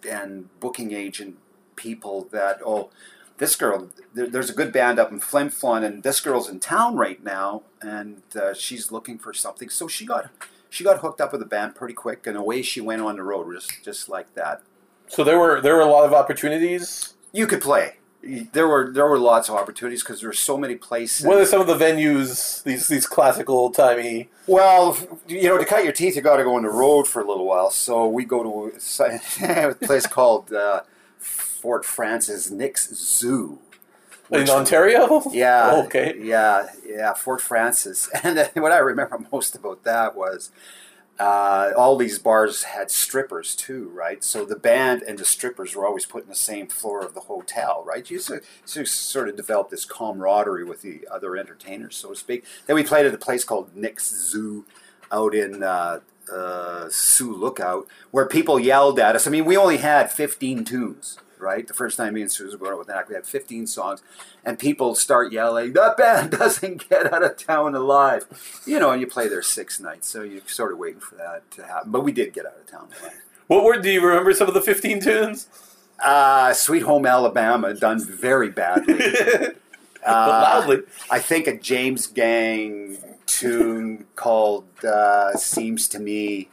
and 0.08 0.48
booking 0.60 0.92
agent 0.92 1.38
people 1.74 2.28
that 2.32 2.60
oh, 2.64 2.90
this 3.38 3.56
girl, 3.56 3.88
there, 4.14 4.28
there's 4.28 4.50
a 4.50 4.54
good 4.54 4.72
band 4.72 4.98
up 4.98 5.10
in 5.10 5.20
Flin 5.20 5.48
Flon, 5.48 5.84
and 5.84 6.02
this 6.02 6.20
girl's 6.20 6.48
in 6.48 6.60
town 6.60 6.96
right 6.96 7.22
now, 7.22 7.62
and 7.80 8.22
uh, 8.36 8.52
she's 8.52 8.92
looking 8.92 9.18
for 9.18 9.32
something. 9.32 9.68
So 9.68 9.88
she 9.88 10.04
got 10.04 10.30
she 10.68 10.84
got 10.84 11.00
hooked 11.00 11.20
up 11.20 11.32
with 11.32 11.40
the 11.40 11.46
band 11.46 11.74
pretty 11.74 11.94
quick, 11.94 12.26
and 12.26 12.36
away 12.36 12.62
she 12.62 12.80
went 12.80 13.00
on 13.00 13.16
the 13.16 13.22
road, 13.22 13.52
just 13.54 13.84
just 13.84 14.08
like 14.08 14.34
that. 14.34 14.62
So 15.06 15.24
there 15.24 15.38
were 15.38 15.60
there 15.60 15.76
were 15.76 15.82
a 15.82 15.86
lot 15.86 16.04
of 16.04 16.12
opportunities. 16.12 17.14
You 17.32 17.46
could 17.46 17.60
play. 17.60 17.97
There 18.22 18.66
were 18.66 18.90
there 18.92 19.06
were 19.06 19.18
lots 19.18 19.48
of 19.48 19.54
opportunities 19.54 20.02
because 20.02 20.20
there 20.20 20.28
were 20.28 20.34
so 20.34 20.58
many 20.58 20.74
places. 20.74 21.24
What 21.24 21.38
are 21.38 21.46
some 21.46 21.60
of 21.60 21.66
the 21.68 21.76
venues? 21.76 22.62
These 22.64 22.88
these 22.88 23.06
classical 23.06 23.70
timey. 23.70 24.28
Well, 24.46 24.98
you 25.28 25.44
know, 25.44 25.56
to 25.56 25.64
cut 25.64 25.84
your 25.84 25.92
teeth, 25.92 26.16
you 26.16 26.22
got 26.22 26.36
to 26.38 26.44
go 26.44 26.56
on 26.56 26.62
the 26.62 26.70
road 26.70 27.06
for 27.06 27.22
a 27.22 27.26
little 27.26 27.46
while. 27.46 27.70
So 27.70 28.08
we 28.08 28.24
go 28.24 28.42
to 28.42 29.04
a, 29.04 29.74
place 29.86 30.06
called 30.06 30.52
uh, 30.52 30.82
Fort 31.18 31.84
Frances 31.84 32.50
Nick's 32.50 32.92
Zoo. 32.94 33.60
In 34.30 34.50
Ontario? 34.50 35.22
Yeah. 35.30 35.70
Oh, 35.72 35.82
okay. 35.86 36.14
Yeah, 36.20 36.68
yeah, 36.86 37.14
Fort 37.14 37.40
Frances. 37.40 38.10
And 38.22 38.38
what 38.56 38.72
I 38.72 38.78
remember 38.78 39.18
most 39.32 39.54
about 39.54 39.84
that 39.84 40.14
was 40.16 40.50
uh, 41.18 41.72
all 41.76 41.96
these 41.96 42.18
bars 42.18 42.62
had 42.64 42.90
strippers 42.90 43.56
too, 43.56 43.88
right? 43.88 44.22
So 44.22 44.44
the 44.44 44.56
band 44.56 45.02
and 45.02 45.18
the 45.18 45.24
strippers 45.24 45.74
were 45.74 45.84
always 45.86 46.06
put 46.06 46.22
in 46.22 46.28
the 46.28 46.34
same 46.34 46.68
floor 46.68 47.04
of 47.04 47.14
the 47.14 47.20
hotel, 47.20 47.82
right? 47.86 48.08
You 48.08 48.18
so, 48.20 48.38
so 48.64 48.84
sort 48.84 49.28
of 49.28 49.36
develop 49.36 49.70
this 49.70 49.84
camaraderie 49.84 50.64
with 50.64 50.82
the 50.82 51.08
other 51.10 51.36
entertainers, 51.36 51.96
so 51.96 52.10
to 52.10 52.16
speak. 52.16 52.44
Then 52.66 52.76
we 52.76 52.84
played 52.84 53.06
at 53.06 53.14
a 53.14 53.18
place 53.18 53.44
called 53.44 53.74
Nick's 53.74 54.08
Zoo 54.08 54.64
out 55.10 55.34
in 55.34 55.62
uh, 55.62 56.00
uh, 56.32 56.88
Sioux 56.90 57.34
Lookout, 57.34 57.88
where 58.10 58.26
people 58.26 58.60
yelled 58.60 58.98
at 59.00 59.16
us. 59.16 59.26
I 59.26 59.30
mean, 59.30 59.44
we 59.44 59.56
only 59.56 59.78
had 59.78 60.12
15 60.12 60.64
tunes, 60.64 61.18
right? 61.40 61.66
The 61.66 61.74
first 61.74 61.96
time 61.96 62.14
me 62.14 62.22
and 62.22 62.30
Susan 62.30 62.58
were 62.58 62.76
with 62.76 62.88
that, 62.88 63.08
we 63.08 63.14
had 63.14 63.26
15 63.26 63.66
songs, 63.66 64.02
and 64.44 64.58
people 64.58 64.94
start 64.94 65.32
yelling, 65.32 65.72
"That 65.72 65.96
band 65.96 66.30
doesn't 66.38 66.88
get 66.88 67.12
out 67.12 67.22
of 67.22 67.36
town 67.36 67.74
alive," 67.74 68.26
you 68.66 68.78
know. 68.78 68.90
And 68.90 69.00
you 69.00 69.06
play 69.06 69.28
there 69.28 69.42
six 69.42 69.80
nights, 69.80 70.08
so 70.08 70.22
you're 70.22 70.42
sort 70.46 70.72
of 70.72 70.78
waiting 70.78 71.00
for 71.00 71.16
that 71.16 71.50
to 71.52 71.66
happen. 71.66 71.90
But 71.90 72.02
we 72.02 72.12
did 72.12 72.32
get 72.32 72.46
out 72.46 72.56
of 72.58 72.66
town 72.66 72.88
alive. 73.00 73.14
What 73.46 73.64
were? 73.64 73.78
Do 73.80 73.90
you 73.90 74.04
remember 74.04 74.32
some 74.32 74.48
of 74.48 74.54
the 74.54 74.62
fifteen 74.62 75.00
tunes? 75.00 75.48
Uh, 76.02 76.52
Sweet 76.52 76.84
Home 76.84 77.06
Alabama 77.06 77.74
done 77.74 78.04
very 78.04 78.50
badly. 78.50 79.00
But 80.00 80.28
loudly. 80.28 80.82
I 81.10 81.18
think 81.18 81.46
a 81.48 81.58
James 81.58 82.06
Gang 82.06 82.96
tune 83.26 84.06
called 84.16 84.64
uh, 84.84 85.34
"Seems 85.34 85.88
to 85.88 85.98
Me," 85.98 86.48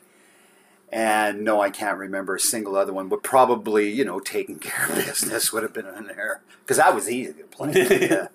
and 0.92 1.44
no, 1.44 1.62
I 1.62 1.70
can't 1.70 1.98
remember 1.98 2.36
a 2.36 2.40
single 2.40 2.76
other 2.76 2.94
one. 2.94 3.08
But 3.10 3.24
probably, 3.24 3.92
you 3.92 4.06
know, 4.06 4.20
"Taking 4.20 4.60
Care 4.60 4.88
of 4.90 4.96
Business" 5.06 5.52
would 5.52 5.64
have 5.64 5.74
been 5.74 5.88
in 5.88 6.08
there 6.08 6.42
because 6.62 6.78
that 6.78 6.96
was 6.96 7.10
easy 7.10 7.34
to 7.34 7.44
play. 7.46 7.74
Yeah. 8.10 8.28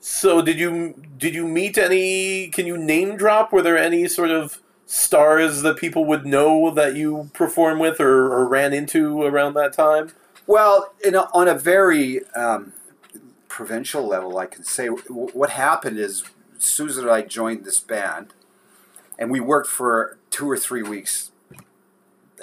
So 0.00 0.42
did 0.42 0.58
you 0.60 0.94
did 1.16 1.34
you 1.34 1.46
meet 1.46 1.76
any? 1.76 2.48
Can 2.48 2.66
you 2.66 2.78
name 2.78 3.16
drop? 3.16 3.52
Were 3.52 3.62
there 3.62 3.76
any 3.76 4.06
sort 4.06 4.30
of 4.30 4.60
stars 4.86 5.62
that 5.62 5.76
people 5.76 6.04
would 6.04 6.24
know 6.24 6.70
that 6.70 6.94
you 6.96 7.30
perform 7.34 7.78
with 7.78 8.00
or, 8.00 8.32
or 8.32 8.46
ran 8.46 8.72
into 8.72 9.22
around 9.22 9.54
that 9.54 9.72
time? 9.72 10.12
Well, 10.46 10.94
in 11.04 11.14
a, 11.14 11.28
on 11.34 11.46
a 11.46 11.54
very 11.54 12.24
um, 12.34 12.72
provincial 13.48 14.06
level, 14.06 14.38
I 14.38 14.46
can 14.46 14.64
say 14.64 14.86
w- 14.86 15.28
what 15.34 15.50
happened 15.50 15.98
is 15.98 16.24
Susan 16.58 17.04
and 17.04 17.12
I 17.12 17.20
joined 17.22 17.64
this 17.66 17.80
band, 17.80 18.32
and 19.18 19.30
we 19.30 19.40
worked 19.40 19.68
for 19.68 20.16
two 20.30 20.50
or 20.50 20.56
three 20.56 20.82
weeks 20.82 21.32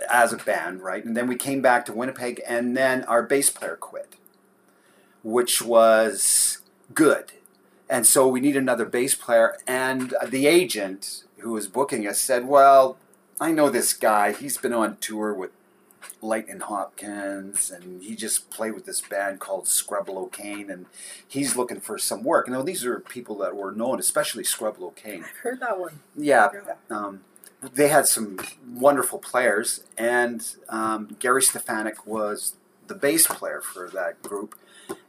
as 0.09 0.33
a 0.33 0.37
band, 0.37 0.81
right? 0.81 1.03
And 1.03 1.15
then 1.15 1.27
we 1.27 1.35
came 1.35 1.61
back 1.61 1.85
to 1.85 1.93
Winnipeg, 1.93 2.41
and 2.47 2.75
then 2.75 3.03
our 3.05 3.23
bass 3.23 3.49
player 3.49 3.75
quit, 3.75 4.15
which 5.23 5.61
was 5.61 6.59
good. 6.93 7.31
And 7.89 8.05
so 8.05 8.27
we 8.27 8.39
need 8.39 8.55
another 8.55 8.85
bass 8.85 9.15
player, 9.15 9.57
and 9.67 10.13
the 10.27 10.47
agent 10.47 11.23
who 11.39 11.51
was 11.51 11.67
booking 11.67 12.07
us 12.07 12.19
said, 12.19 12.47
"Well, 12.47 12.97
I 13.39 13.51
know 13.51 13.69
this 13.69 13.93
guy. 13.93 14.31
He's 14.31 14.57
been 14.57 14.73
on 14.73 14.97
tour 14.97 15.33
with 15.33 15.51
Lightning 16.21 16.59
Hopkins, 16.59 17.69
and 17.69 18.01
he 18.01 18.15
just 18.15 18.49
played 18.49 18.73
with 18.73 18.85
this 18.85 19.01
band 19.01 19.39
called 19.39 19.65
Scrubbaloe 19.65 20.31
Caine, 20.31 20.69
and 20.69 20.85
he's 21.27 21.55
looking 21.55 21.79
for 21.79 21.97
some 21.97 22.23
work. 22.23 22.47
Now, 22.47 22.61
these 22.61 22.85
are 22.85 22.99
people 22.99 23.37
that 23.39 23.55
were 23.55 23.71
known, 23.71 23.99
especially 23.99 24.43
Scrubbaloe 24.43 24.95
Caine. 24.95 25.23
I've 25.23 25.37
heard 25.37 25.59
that 25.59 25.79
one. 25.79 25.99
Yeah, 26.15 26.49
um, 26.89 27.21
they 27.61 27.87
had 27.87 28.07
some 28.07 28.39
wonderful 28.67 29.19
players, 29.19 29.83
and 29.97 30.55
um, 30.69 31.15
Gary 31.19 31.41
Stefanik 31.41 32.05
was 32.05 32.53
the 32.87 32.95
bass 32.95 33.27
player 33.27 33.61
for 33.61 33.89
that 33.89 34.21
group. 34.21 34.55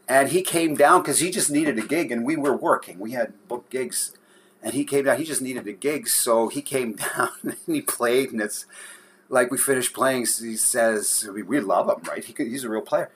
And 0.09 0.29
he 0.29 0.43
came 0.43 0.77
down 0.77 1.03
because 1.03 1.19
he 1.19 1.31
just 1.31 1.51
needed 1.51 1.79
a 1.79 1.87
gig, 1.87 2.13
and 2.13 2.25
we 2.25 2.37
were 2.37 2.57
working. 2.57 2.99
We 2.99 3.13
had 3.13 3.33
booked 3.49 3.71
gigs, 3.71 4.17
and 4.63 4.73
he 4.73 4.85
came 4.85 5.05
down. 5.05 5.19
He 5.19 5.25
just 5.25 5.43
needed 5.43 5.67
a 5.67 5.73
gig, 5.73 6.09
so 6.09 6.49
he 6.49 6.63
came 6.63 6.93
down 7.17 7.31
and 7.43 7.57
he 7.67 7.83
played. 7.83 8.31
And 8.31 8.41
it's 8.41 8.67
like 9.29 9.51
we 9.51 9.59
finished 9.59 9.95
playing. 9.95 10.27
He 10.27 10.57
says, 10.57 11.29
"We, 11.33 11.43
we 11.43 11.61
love 11.61 11.89
him, 11.89 12.05
right? 12.09 12.25
He 12.25 12.33
could, 12.33 12.47
he's 12.47 12.65
a 12.65 12.69
real 12.69 12.83
player." 12.83 13.11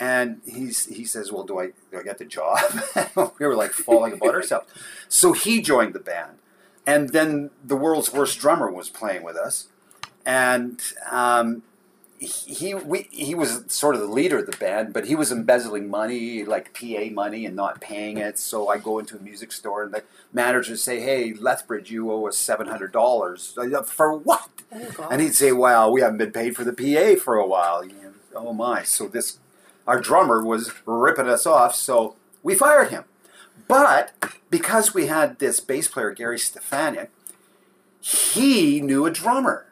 And 0.00 0.40
he's 0.44 0.86
he 0.86 1.04
says, 1.04 1.30
"Well, 1.30 1.44
do 1.44 1.60
I 1.60 1.66
do 1.92 1.98
I 1.98 2.02
get 2.02 2.18
the 2.18 2.24
job?" 2.24 2.58
we 3.38 3.46
were 3.46 3.54
like 3.54 3.70
falling 3.72 4.14
about 4.14 4.34
ourselves. 4.34 4.66
So 5.08 5.32
he 5.32 5.62
joined 5.62 5.94
the 5.94 6.00
band, 6.00 6.38
and 6.86 7.10
then 7.10 7.50
the 7.64 7.76
world's 7.76 8.12
worst 8.12 8.38
drummer 8.38 8.70
was 8.70 8.88
playing 8.88 9.22
with 9.22 9.36
us, 9.36 9.68
and 10.26 10.80
um, 11.10 11.62
he 12.18 12.74
we 12.74 13.08
he 13.10 13.34
was 13.34 13.64
sort 13.68 13.94
of 13.94 14.00
the 14.00 14.06
leader 14.06 14.38
of 14.38 14.46
the 14.46 14.56
band, 14.56 14.92
but 14.92 15.06
he 15.06 15.14
was 15.14 15.32
embezzling 15.32 15.88
money, 15.88 16.44
like 16.44 16.72
PA 16.74 17.06
money, 17.12 17.46
and 17.46 17.56
not 17.56 17.80
paying 17.80 18.18
it. 18.18 18.38
So 18.38 18.68
I 18.68 18.78
go 18.78 18.98
into 18.98 19.16
a 19.16 19.20
music 19.20 19.50
store, 19.52 19.82
and 19.82 19.92
the 19.92 20.02
manager 20.32 20.72
would 20.72 20.80
say, 20.80 21.00
"Hey, 21.00 21.34
Lethbridge, 21.34 21.90
you 21.90 22.12
owe 22.12 22.28
us 22.28 22.36
seven 22.36 22.68
hundred 22.68 22.92
dollars 22.92 23.56
for 23.86 24.16
what?" 24.16 24.50
and 25.10 25.20
he'd 25.20 25.34
say, 25.34 25.52
"Well, 25.52 25.92
we 25.92 26.00
haven't 26.00 26.18
been 26.18 26.32
paid 26.32 26.56
for 26.56 26.64
the 26.64 26.72
PA 26.72 27.20
for 27.20 27.36
a 27.36 27.46
while." 27.46 27.84
You 27.84 27.94
know, 27.94 28.12
oh 28.36 28.52
my! 28.52 28.82
So 28.84 29.08
this 29.08 29.38
our 29.86 30.00
drummer 30.00 30.44
was 30.44 30.72
ripping 30.86 31.28
us 31.28 31.44
off, 31.46 31.74
so 31.74 32.14
we 32.42 32.54
fired 32.54 32.90
him. 32.90 33.04
But 33.72 34.12
because 34.50 34.92
we 34.92 35.06
had 35.06 35.38
this 35.38 35.58
bass 35.58 35.88
player 35.88 36.10
Gary 36.10 36.38
Stefanik, 36.38 37.10
he 38.02 38.82
knew 38.82 39.06
a 39.06 39.10
drummer. 39.10 39.64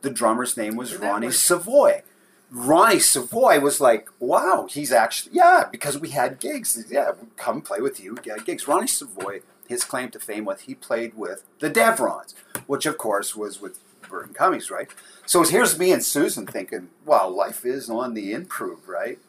The 0.00 0.10
drummer's 0.10 0.56
name 0.56 0.74
was 0.74 0.96
Ronnie 0.96 1.30
Savoy. 1.30 2.02
Ronnie 2.50 2.98
Savoy 2.98 3.60
was 3.60 3.80
like, 3.80 4.08
wow, 4.18 4.66
he's 4.68 4.90
actually, 4.90 5.36
yeah, 5.36 5.68
because 5.70 6.00
we 6.00 6.08
had 6.08 6.40
gigs. 6.40 6.84
Yeah, 6.90 7.12
come 7.36 7.62
play 7.62 7.80
with 7.80 8.02
you, 8.02 8.16
get 8.16 8.44
gigs. 8.44 8.66
Ronnie 8.66 8.88
Savoy, 8.88 9.42
his 9.68 9.84
claim 9.84 10.10
to 10.10 10.18
fame 10.18 10.44
was 10.44 10.62
he 10.62 10.74
played 10.74 11.14
with 11.16 11.44
the 11.60 11.70
Deverons, 11.70 12.34
which 12.66 12.86
of 12.86 12.98
course 12.98 13.36
was 13.36 13.60
with 13.60 13.78
Burton 14.08 14.34
Cummings, 14.34 14.68
right? 14.68 14.88
So 15.26 15.44
here's 15.44 15.78
me 15.78 15.92
and 15.92 16.02
Susan 16.02 16.44
thinking, 16.44 16.88
wow, 17.06 17.28
life 17.28 17.64
is 17.64 17.88
on 17.88 18.14
the 18.14 18.32
improve, 18.32 18.88
right? 18.88 19.20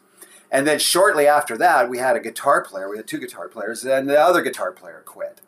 And 0.54 0.66
then 0.66 0.78
shortly 0.78 1.26
after 1.26 1.58
that, 1.58 1.90
we 1.90 1.98
had 1.98 2.14
a 2.16 2.20
guitar 2.20 2.62
player. 2.62 2.88
We 2.88 2.96
had 2.96 3.08
two 3.08 3.18
guitar 3.18 3.48
players, 3.48 3.84
and 3.84 4.08
the 4.08 4.18
other 4.18 4.40
guitar 4.40 4.70
player 4.70 5.02
quit. 5.04 5.40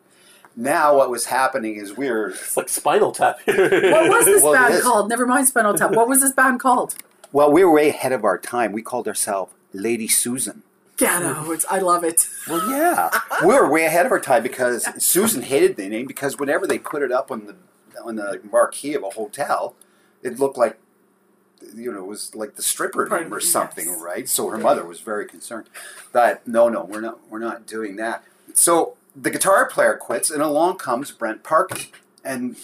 Now, 0.55 0.97
what 0.97 1.09
was 1.09 1.25
happening 1.27 1.75
is 1.77 1.95
we 1.95 2.09
were. 2.11 2.31
It's 2.31 2.57
like 2.57 2.67
Spinal 2.67 3.11
Tap. 3.13 3.39
What 3.47 4.09
was 4.09 4.25
this 4.25 4.43
Well, 4.43 4.53
band 4.53 4.73
is. 4.73 4.81
called? 4.83 5.07
Never 5.07 5.25
mind 5.25 5.47
Spinal 5.47 5.73
Tap. 5.75 5.91
What 5.91 6.09
was 6.09 6.19
this 6.19 6.33
band 6.33 6.59
called? 6.59 6.95
Well, 7.31 7.51
we 7.51 7.63
were 7.63 7.71
way 7.71 7.89
ahead 7.89 8.11
of 8.11 8.23
our 8.25 8.37
time. 8.37 8.71
We 8.73 8.81
called 8.81 9.07
ourselves 9.07 9.53
Lady 9.71 10.07
Susan. 10.09 10.63
Get 10.97 11.21
out. 11.23 11.63
I 11.69 11.79
love 11.79 12.03
it. 12.03 12.27
Well, 12.49 12.69
yeah, 12.69 13.09
we 13.45 13.53
were 13.53 13.69
way 13.69 13.85
ahead 13.85 14.05
of 14.07 14.11
our 14.11 14.19
time 14.19 14.43
because 14.43 14.87
Susan 15.01 15.43
hated 15.43 15.77
the 15.77 15.87
name 15.87 16.07
because 16.07 16.37
whenever 16.37 16.65
they 16.67 16.79
put 16.79 17.01
it 17.01 17.11
up 17.11 17.31
on 17.31 17.45
the 17.45 17.55
on 18.03 18.15
the 18.15 18.41
marquee 18.51 18.93
of 18.95 19.03
a 19.03 19.11
hotel, 19.11 19.75
it 20.23 20.37
looked 20.39 20.57
like 20.57 20.77
you 21.75 21.91
know 21.91 21.99
it 21.99 22.07
was 22.07 22.33
like 22.35 22.55
the 22.55 22.61
stripper 22.63 23.07
name 23.07 23.33
or 23.33 23.39
Yes. 23.39 23.49
something, 23.51 23.89
right? 23.99 24.27
So 24.29 24.49
her 24.49 24.57
mother 24.57 24.85
was 24.85 24.99
very 25.01 25.25
concerned. 25.25 25.67
But 26.11 26.47
no, 26.47 26.69
no, 26.69 26.83
we're 26.83 27.01
not 27.01 27.19
we're 27.29 27.39
not 27.39 27.65
doing 27.65 27.95
that. 27.97 28.23
So 28.53 28.95
the 29.15 29.29
guitar 29.29 29.65
player 29.67 29.95
quits, 29.95 30.29
and 30.29 30.41
along 30.41 30.77
comes 30.77 31.11
Brent 31.11 31.43
Parkin, 31.43 31.87
and. 32.23 32.55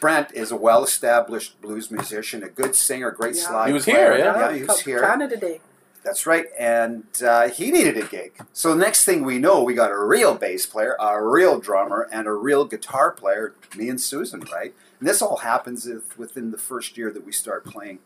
Brent 0.00 0.32
is 0.34 0.52
a 0.52 0.56
well-established 0.56 1.60
blues 1.60 1.90
musician, 1.90 2.42
a 2.44 2.48
good 2.48 2.76
singer, 2.76 3.10
great 3.10 3.34
Yeah. 3.34 3.48
slide 3.48 3.66
He 3.68 3.72
was 3.72 3.84
player. 3.84 4.12
here, 4.14 4.18
yeah. 4.18 4.38
yeah, 4.50 4.56
he 4.56 4.62
was 4.62 4.80
here. 4.80 5.00
Canada 5.00 5.36
Day. 5.36 5.60
That's 6.04 6.24
right, 6.26 6.44
and 6.58 7.04
uh, 7.26 7.48
he 7.48 7.70
needed 7.72 7.96
a 7.96 8.04
gig. 8.06 8.32
So 8.52 8.68
the 8.74 8.76
next 8.80 9.04
thing 9.04 9.24
we 9.24 9.38
know, 9.38 9.62
we 9.64 9.74
got 9.74 9.90
a 9.90 9.98
real 9.98 10.34
bass 10.34 10.66
player, 10.66 10.94
a 11.00 11.20
real 11.24 11.58
drummer, 11.58 12.06
and 12.12 12.26
a 12.28 12.32
real 12.32 12.64
guitar 12.66 13.10
player. 13.10 13.54
Me 13.76 13.88
and 13.88 14.00
Susan, 14.00 14.40
right? 14.52 14.72
And 15.00 15.08
this 15.08 15.20
all 15.22 15.38
happens 15.38 15.86
if, 15.86 16.16
within 16.18 16.50
the 16.52 16.58
first 16.58 16.96
year 16.98 17.10
that 17.10 17.24
we 17.24 17.32
start 17.32 17.64
playing 17.64 17.98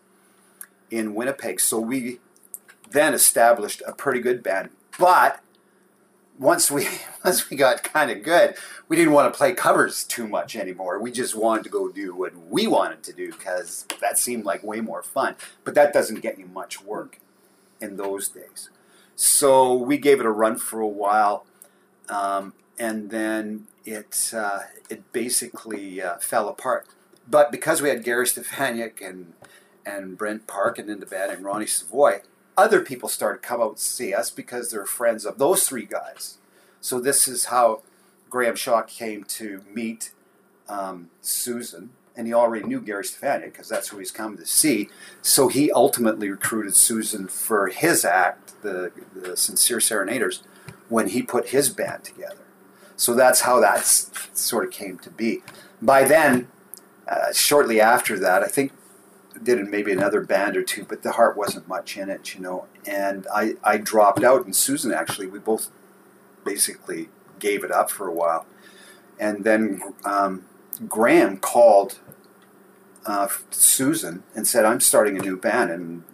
in 0.92 1.14
Winnipeg. 1.14 1.59
So 1.59 1.81
we 1.81 2.20
then 2.90 3.14
established 3.14 3.83
a 3.87 3.92
pretty 3.92 4.20
good 4.20 4.42
band. 4.42 4.68
But 4.98 5.40
once 6.38 6.70
we 6.70 6.87
once 7.24 7.48
we 7.50 7.57
got 7.57 7.83
kind 7.83 8.11
of 8.11 8.22
good, 8.22 8.55
we 8.88 8.96
didn't 8.96 9.14
want 9.14 9.33
to 9.33 9.37
play 9.37 9.55
covers 9.55 10.05
too 10.05 10.28
much 10.28 10.55
anymore. 10.55 11.00
We 11.00 11.11
just 11.11 11.35
wanted 11.35 11.64
to 11.64 11.70
go 11.70 11.90
do 11.90 12.14
what 12.14 12.33
we 12.48 12.66
wanted 12.66 13.02
to 13.05 13.12
do 13.12 13.33
because 13.33 13.87
that 14.00 14.18
seemed 14.18 14.44
like 14.44 14.62
way 14.62 14.81
more 14.81 15.02
fun. 15.02 15.35
But 15.64 15.74
that 15.74 15.92
doesn't 15.92 16.20
get 16.20 16.38
you 16.38 16.46
much 16.46 16.83
work 16.83 17.18
in 17.81 17.96
those 17.96 18.28
days. 18.28 18.68
So 19.16 19.74
we 19.74 19.96
gave 19.96 20.20
it 20.20 20.26
a 20.26 20.31
run 20.31 20.57
for 20.57 20.81
a 20.81 20.87
while, 20.87 21.46
um, 22.09 22.52
and 22.78 23.11
then 23.11 23.66
it 23.87 24.33
uh, 24.37 24.61
it 24.90 25.11
basically 25.12 26.02
uh, 26.02 26.18
fell 26.18 26.48
apart. 26.48 26.87
But 27.28 27.50
because 27.50 27.81
we 27.81 27.88
had 27.88 28.05
Gary 28.05 28.26
Stefaniak 28.26 29.00
and 29.00 29.33
and 29.85 30.16
Brent 30.16 30.47
Parkin 30.47 30.88
in 30.88 31.01
the 31.01 31.07
band 31.07 31.33
and 31.33 31.45
Ronnie 31.45 31.66
Savoy, 31.66 32.23
other 32.57 32.81
people 32.81 33.09
started 33.09 33.42
to 33.42 33.49
come 33.49 33.61
out 33.61 33.71
and 33.71 33.79
see 33.79 34.12
us 34.14 34.31
because 34.31 34.71
they're 34.71 34.87
friends 34.87 35.25
of 35.25 35.38
those 35.38 35.66
three 35.66 35.87
guys. 35.87 36.38
So 36.81 37.01
this 37.01 37.27
is 37.29 37.47
how 37.47 37.83
Graham 38.29 38.57
Shaw 38.57 38.83
came 38.83 39.25
to 39.25 39.62
meet 39.73 40.12
um, 40.68 41.11
Susan, 41.21 41.90
and 42.16 42.27
he 42.27 42.35
already 42.35 42.66
knew 42.66 42.81
Gary 42.81 43.05
Stefaniak 43.05 43.45
because 43.45 43.68
that's 43.68 43.88
who 43.88 43.99
he's 43.99 44.11
come 44.11 44.37
to 44.37 44.47
see. 44.47 44.88
So 45.23 45.49
he 45.49 45.71
ultimately 45.73 46.31
recruited 46.31 46.75
Susan 46.75 47.29
for 47.29 47.68
his 47.68 48.05
act, 48.05 48.61
the, 48.62 48.92
the 49.14 49.37
Sincere 49.37 49.81
Serenaders, 49.81 50.42
when 50.88 51.09
he 51.09 51.23
put 51.23 51.49
his 51.49 51.71
band 51.71 52.05
together. 52.05 52.37
So 52.97 53.14
that's 53.14 53.42
how 53.42 53.61
that 53.61 53.85
sort 53.85 54.64
of 54.64 54.71
came 54.71 54.99
to 54.99 55.11
be. 55.11 55.42
By 55.81 56.05
then, 56.05 56.49
uh, 57.09 57.33
shortly 57.33 57.81
after 57.81 58.18
that, 58.18 58.42
I 58.42 58.47
think 58.47 58.73
did 59.42 59.59
maybe 59.68 59.92
another 59.92 60.20
band 60.20 60.57
or 60.57 60.62
two, 60.62 60.85
but 60.85 61.02
the 61.02 61.12
heart 61.12 61.37
wasn't 61.37 61.68
much 61.68 61.96
in 61.96 62.09
it, 62.09 62.35
you 62.35 62.40
know. 62.40 62.66
And 62.87 63.26
I, 63.33 63.55
I 63.64 63.78
dropped 63.78 64.22
out, 64.22 64.44
and 64.44 64.55
Susan 64.55 64.92
actually, 64.92 65.26
we 65.26 65.38
both 65.38 65.68
basically 66.44 67.09
gave 67.38 67.64
it 67.64 67.70
up 67.70 67.90
for 67.90 68.07
a 68.07 68.12
while. 68.12 68.46
And 69.18 69.44
then 69.44 69.83
um, 70.05 70.44
Graham 70.88 71.37
called 71.37 71.98
uh, 73.07 73.28
Susan 73.50 74.22
and 74.35 74.46
said, 74.46 74.64
I'm 74.64 74.81
starting 74.81 75.16
a 75.18 75.20
new 75.20 75.37
band, 75.37 75.70
and 75.70 76.05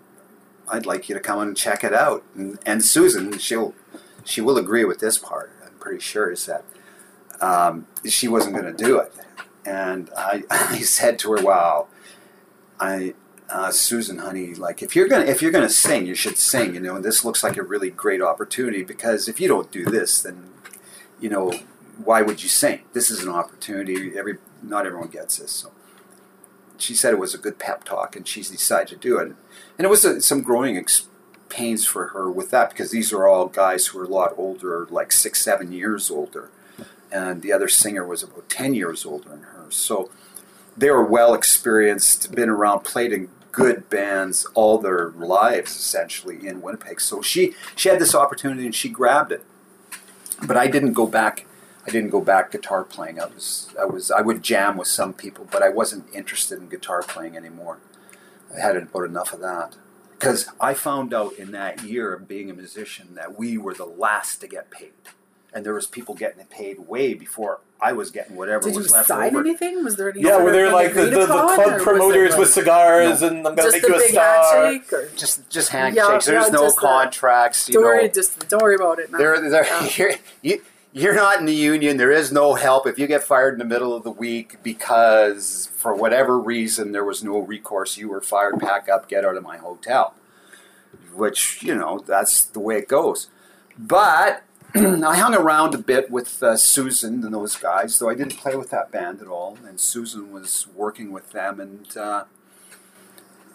I'd 0.70 0.86
like 0.86 1.08
you 1.08 1.14
to 1.14 1.20
come 1.20 1.40
and 1.40 1.56
check 1.56 1.84
it 1.84 1.94
out. 1.94 2.22
And, 2.34 2.58
and 2.64 2.84
Susan, 2.84 3.38
she'll 3.38 3.74
she 4.24 4.42
will 4.42 4.58
agree 4.58 4.84
with 4.84 5.00
this 5.00 5.16
part. 5.16 5.50
I'm 5.64 5.72
pretty 5.78 6.00
sure 6.00 6.30
is 6.30 6.44
that 6.46 6.64
um, 7.40 7.86
she 8.04 8.28
wasn't 8.28 8.54
going 8.54 8.76
to 8.76 8.84
do 8.84 8.98
it. 8.98 9.12
And 9.64 10.10
I, 10.16 10.44
I 10.50 10.80
said 10.80 11.18
to 11.20 11.32
her, 11.32 11.42
"Wow, 11.42 11.88
I, 12.80 13.14
uh, 13.48 13.70
Susan, 13.70 14.18
honey, 14.18 14.54
like 14.54 14.82
if 14.82 14.94
you're 14.94 15.08
gonna 15.08 15.24
if 15.24 15.40
you're 15.42 15.50
gonna 15.50 15.68
sing, 15.68 16.06
you 16.06 16.14
should 16.14 16.36
sing. 16.38 16.74
You 16.74 16.80
know, 16.80 16.96
and 16.96 17.04
this 17.04 17.24
looks 17.24 17.42
like 17.42 17.56
a 17.56 17.62
really 17.62 17.90
great 17.90 18.20
opportunity 18.20 18.82
because 18.82 19.28
if 19.28 19.40
you 19.40 19.48
don't 19.48 19.70
do 19.70 19.84
this, 19.84 20.22
then 20.22 20.50
you 21.20 21.28
know 21.28 21.52
why 22.02 22.22
would 22.22 22.42
you 22.42 22.48
sing? 22.48 22.80
This 22.92 23.10
is 23.10 23.22
an 23.22 23.28
opportunity. 23.30 24.16
Every 24.16 24.38
not 24.62 24.86
everyone 24.86 25.08
gets 25.08 25.38
this. 25.38 25.52
So 25.52 25.72
she 26.76 26.94
said 26.94 27.12
it 27.12 27.18
was 27.18 27.34
a 27.34 27.38
good 27.38 27.58
pep 27.58 27.84
talk, 27.84 28.16
and 28.16 28.26
she 28.26 28.42
decided 28.42 28.88
to 28.88 28.96
do 28.96 29.18
it. 29.18 29.34
And 29.76 29.84
it 29.84 29.90
was 29.90 30.04
a, 30.04 30.20
some 30.20 30.42
growing 30.42 30.76
ex- 30.76 31.08
pains 31.48 31.84
for 31.84 32.08
her 32.08 32.30
with 32.30 32.50
that 32.50 32.70
because 32.70 32.90
these 32.90 33.12
are 33.12 33.26
all 33.26 33.46
guys 33.46 33.86
who 33.86 33.98
are 33.98 34.04
a 34.04 34.08
lot 34.08 34.34
older, 34.36 34.86
like 34.90 35.12
six, 35.12 35.42
seven 35.42 35.72
years 35.72 36.10
older, 36.10 36.50
and 37.10 37.42
the 37.42 37.52
other 37.52 37.68
singer 37.68 38.06
was 38.06 38.22
about 38.22 38.48
ten 38.48 38.74
years 38.74 39.04
older 39.04 39.30
than 39.30 39.42
her. 39.42 39.66
So 39.70 40.10
they 40.78 40.90
were 40.90 41.04
well 41.04 41.34
experienced, 41.34 42.34
been 42.34 42.48
around, 42.48 42.80
played 42.80 43.12
in 43.12 43.28
good 43.50 43.90
bands 43.90 44.46
all 44.54 44.78
their 44.78 45.10
lives 45.10 45.74
essentially 45.74 46.46
in 46.46 46.62
Winnipeg. 46.62 47.00
So 47.00 47.20
she 47.22 47.54
she 47.74 47.88
had 47.88 47.98
this 47.98 48.14
opportunity 48.14 48.64
and 48.64 48.74
she 48.74 48.88
grabbed 48.88 49.32
it. 49.32 49.44
But 50.46 50.56
I 50.56 50.68
didn't 50.68 50.92
go 50.92 51.06
back. 51.06 51.46
I 51.86 51.90
didn't 51.90 52.10
go 52.10 52.20
back 52.20 52.52
guitar 52.52 52.84
playing. 52.84 53.18
I 53.20 53.26
was 53.26 53.74
I 53.80 53.84
was 53.84 54.10
I 54.10 54.20
would 54.20 54.42
jam 54.42 54.76
with 54.76 54.88
some 54.88 55.12
people, 55.12 55.48
but 55.50 55.62
I 55.62 55.70
wasn't 55.70 56.06
interested 56.14 56.58
in 56.58 56.68
guitar 56.68 57.02
playing 57.02 57.36
anymore. 57.36 57.78
I 58.56 58.60
had 58.60 58.76
about 58.76 59.04
enough 59.04 59.32
of 59.32 59.40
that. 59.40 59.74
Because 60.12 60.48
I 60.60 60.74
found 60.74 61.14
out 61.14 61.34
in 61.34 61.52
that 61.52 61.84
year 61.84 62.12
of 62.12 62.26
being 62.26 62.50
a 62.50 62.54
musician 62.54 63.14
that 63.14 63.38
we 63.38 63.56
were 63.56 63.74
the 63.74 63.84
last 63.84 64.40
to 64.40 64.48
get 64.48 64.70
paid. 64.70 64.92
And 65.52 65.64
there 65.64 65.72
was 65.74 65.86
people 65.86 66.14
getting 66.14 66.44
paid 66.46 66.78
way 66.88 67.14
before 67.14 67.60
I 67.80 67.92
was 67.92 68.10
getting 68.10 68.36
whatever 68.36 68.64
Did 68.64 68.74
you 68.74 68.80
was 68.80 68.92
left 68.92 69.08
sign 69.08 69.28
over. 69.28 69.40
anything? 69.40 69.82
Was 69.82 69.96
there 69.96 70.10
any? 70.10 70.20
Yeah, 70.20 70.32
sort 70.32 70.44
were 70.44 70.52
there 70.52 70.70
like 70.70 70.92
the, 70.94 71.04
the, 71.06 71.20
the 71.20 71.26
club 71.26 71.80
promoters 71.80 72.30
like 72.32 72.40
with 72.40 72.50
cigars 72.50 73.22
No. 73.22 73.28
and 73.28 73.36
I'm 73.38 73.54
gonna 73.54 73.62
just 73.62 73.74
make 73.76 73.82
you 73.88 73.94
a 73.94 73.98
big 73.98 74.10
star? 74.10 74.64
handshake, 74.66 74.92
or 74.92 75.08
Just 75.16 75.48
just 75.48 75.70
handshakes. 75.70 76.26
Yeah, 76.26 76.32
There's 76.32 76.46
yeah, 76.48 76.52
no 76.52 76.62
just, 76.64 76.76
contracts. 76.76 77.68
You 77.68 77.74
don't 77.74 77.84
worry, 77.84 78.02
know, 78.08 78.12
just 78.12 78.48
don't 78.48 78.62
worry 78.62 78.74
about 78.74 78.98
it. 78.98 79.10
Man. 79.10 79.18
There, 79.20 79.50
there, 79.50 79.66
you're, 79.96 80.10
you, 80.42 80.62
you're 80.92 81.14
not 81.14 81.38
in 81.38 81.46
the 81.46 81.54
union. 81.54 81.96
There 81.96 82.12
is 82.12 82.30
no 82.30 82.54
help 82.54 82.86
if 82.86 82.98
you 82.98 83.06
get 83.06 83.22
fired 83.22 83.54
in 83.54 83.58
the 83.58 83.64
middle 83.64 83.94
of 83.94 84.02
the 84.04 84.10
week 84.10 84.62
because, 84.62 85.70
for 85.76 85.94
whatever 85.94 86.38
reason, 86.38 86.92
there 86.92 87.04
was 87.04 87.24
no 87.24 87.38
recourse. 87.38 87.96
You 87.96 88.08
were 88.10 88.20
fired. 88.20 88.58
Pack 88.60 88.88
up, 88.90 89.08
get 89.08 89.24
out 89.24 89.36
of 89.36 89.42
my 89.42 89.56
hotel. 89.56 90.14
Which 91.14 91.62
you 91.62 91.74
know, 91.74 92.00
that's 92.00 92.44
the 92.44 92.60
way 92.60 92.76
it 92.78 92.88
goes. 92.88 93.28
But 93.78 94.42
I 94.74 95.16
hung 95.16 95.34
around 95.34 95.74
a 95.74 95.78
bit 95.78 96.10
with 96.10 96.42
uh, 96.42 96.56
Susan 96.58 97.24
and 97.24 97.32
those 97.32 97.56
guys, 97.56 97.98
though 97.98 98.10
I 98.10 98.14
didn't 98.14 98.36
play 98.36 98.54
with 98.54 98.68
that 98.68 98.90
band 98.90 99.22
at 99.22 99.26
all. 99.26 99.56
And 99.66 99.80
Susan 99.80 100.30
was 100.30 100.66
working 100.74 101.10
with 101.10 101.32
them, 101.32 101.58
and 101.58 101.96
uh, 101.96 102.24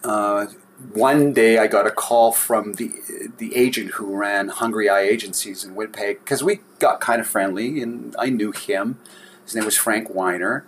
uh, 0.04 0.48
one 0.92 1.32
day 1.32 1.60
I 1.60 1.68
got 1.68 1.86
a 1.86 1.92
call 1.92 2.32
from 2.32 2.74
the 2.74 2.92
the 3.38 3.56
agent 3.56 3.92
who 3.92 4.16
ran 4.16 4.48
Hungry 4.50 4.90
Eye 4.90 5.02
Agencies 5.02 5.64
in 5.64 5.76
Winnipeg 5.76 6.20
because 6.20 6.44
we 6.44 6.62
got 6.80 7.00
kind 7.00 7.22
of 7.22 7.28
friendly 7.28 7.82
and 7.82 8.16
I 8.18 8.30
knew 8.30 8.52
him. 8.52 8.98
His 9.46 9.54
name 9.54 9.66
was 9.66 9.78
Frank 9.78 10.10
Weiner, 10.10 10.66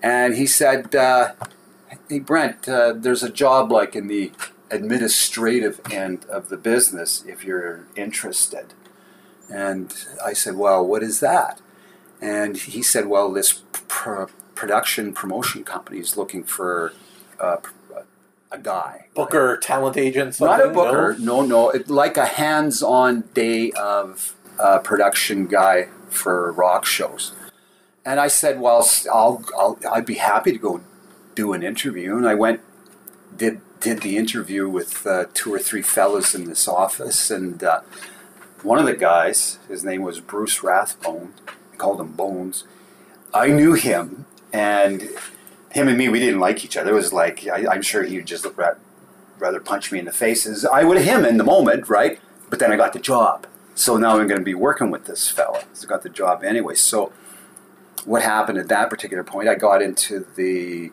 and 0.00 0.36
he 0.36 0.46
said, 0.46 0.94
uh, 0.94 1.32
"Hey 2.08 2.20
Brent, 2.20 2.68
uh, 2.68 2.92
there's 2.96 3.24
a 3.24 3.30
job 3.30 3.72
like 3.72 3.96
in 3.96 4.06
the 4.06 4.30
administrative 4.70 5.80
end 5.90 6.24
of 6.26 6.50
the 6.50 6.56
business 6.56 7.24
if 7.26 7.44
you're 7.44 7.88
interested." 7.96 8.74
And 9.50 9.94
I 10.24 10.32
said, 10.32 10.56
"Well, 10.56 10.86
what 10.86 11.02
is 11.02 11.20
that?" 11.20 11.60
And 12.20 12.56
he 12.56 12.82
said, 12.82 13.06
"Well, 13.06 13.32
this 13.32 13.62
pr- 13.72 14.24
production 14.54 15.12
promotion 15.12 15.64
company 15.64 15.98
is 15.98 16.16
looking 16.16 16.44
for 16.44 16.92
uh, 17.40 17.56
a 18.50 18.58
guy." 18.58 19.06
Booker, 19.14 19.56
talent 19.56 19.96
agent, 19.96 20.34
something? 20.34 20.58
Not 20.58 20.66
a 20.66 20.72
booker, 20.72 21.16
no? 21.18 21.42
no, 21.42 21.46
no. 21.46 21.70
It, 21.70 21.88
like 21.88 22.16
a 22.16 22.26
hands-on 22.26 23.24
day 23.34 23.72
of 23.72 24.34
uh, 24.58 24.78
production 24.80 25.46
guy 25.46 25.88
for 26.10 26.52
rock 26.52 26.84
shows. 26.84 27.32
And 28.04 28.20
I 28.20 28.28
said, 28.28 28.60
"Well, 28.60 28.86
I'll, 29.12 29.44
I'll, 29.56 29.78
I'd 29.90 30.06
be 30.06 30.14
happy 30.14 30.52
to 30.52 30.58
go 30.58 30.80
do 31.34 31.52
an 31.52 31.62
interview." 31.62 32.16
And 32.16 32.28
I 32.28 32.34
went, 32.34 32.60
did 33.36 33.60
did 33.80 34.02
the 34.02 34.16
interview 34.16 34.68
with 34.68 35.06
uh, 35.06 35.26
two 35.34 35.52
or 35.52 35.58
three 35.58 35.82
fellows 35.82 36.34
in 36.34 36.44
this 36.44 36.66
office, 36.66 37.30
and 37.30 37.62
uh, 37.62 37.80
one 38.62 38.78
of 38.78 38.86
the 38.86 38.94
guys, 38.94 39.58
his 39.68 39.84
name 39.84 40.02
was 40.02 40.20
Bruce 40.20 40.62
Rathbone, 40.62 41.34
I 41.72 41.76
called 41.76 42.00
him 42.00 42.12
Bones. 42.12 42.64
I 43.32 43.48
knew 43.48 43.74
him, 43.74 44.26
and 44.52 45.02
him 45.70 45.88
and 45.88 45.98
me, 45.98 46.08
we 46.08 46.18
didn't 46.18 46.40
like 46.40 46.64
each 46.64 46.76
other. 46.76 46.90
It 46.90 46.94
was 46.94 47.12
like 47.12 47.46
I, 47.46 47.66
I'm 47.70 47.82
sure 47.82 48.02
he'd 48.02 48.26
just 48.26 48.46
ra- 48.56 48.74
rather 49.38 49.60
punch 49.60 49.92
me 49.92 49.98
in 49.98 50.06
the 50.06 50.12
face 50.12 50.46
as 50.46 50.64
I 50.64 50.82
would 50.84 50.98
him 50.98 51.24
in 51.24 51.36
the 51.36 51.44
moment, 51.44 51.88
right? 51.88 52.18
But 52.50 52.58
then 52.58 52.72
I 52.72 52.76
got 52.76 52.94
the 52.94 52.98
job, 52.98 53.46
so 53.74 53.96
now 53.96 54.18
I'm 54.18 54.26
going 54.26 54.40
to 54.40 54.44
be 54.44 54.54
working 54.54 54.90
with 54.90 55.04
this 55.04 55.28
fella. 55.28 55.64
So 55.74 55.86
I 55.86 55.88
got 55.88 56.02
the 56.02 56.08
job 56.08 56.42
anyway. 56.42 56.74
So 56.74 57.12
what 58.04 58.22
happened 58.22 58.58
at 58.58 58.68
that 58.68 58.88
particular 58.88 59.22
point? 59.22 59.48
I 59.48 59.54
got 59.54 59.82
into 59.82 60.26
the 60.36 60.90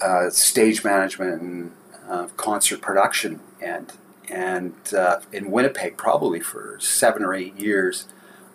uh, 0.00 0.30
stage 0.30 0.82
management 0.82 1.42
and 1.42 1.72
uh, 2.08 2.28
concert 2.36 2.80
production 2.80 3.40
and 3.60 3.92
and 4.30 4.74
uh, 4.94 5.20
in 5.32 5.50
Winnipeg 5.50 5.96
probably 5.96 6.40
for 6.40 6.78
seven 6.80 7.22
or 7.22 7.34
eight 7.34 7.58
years 7.58 8.06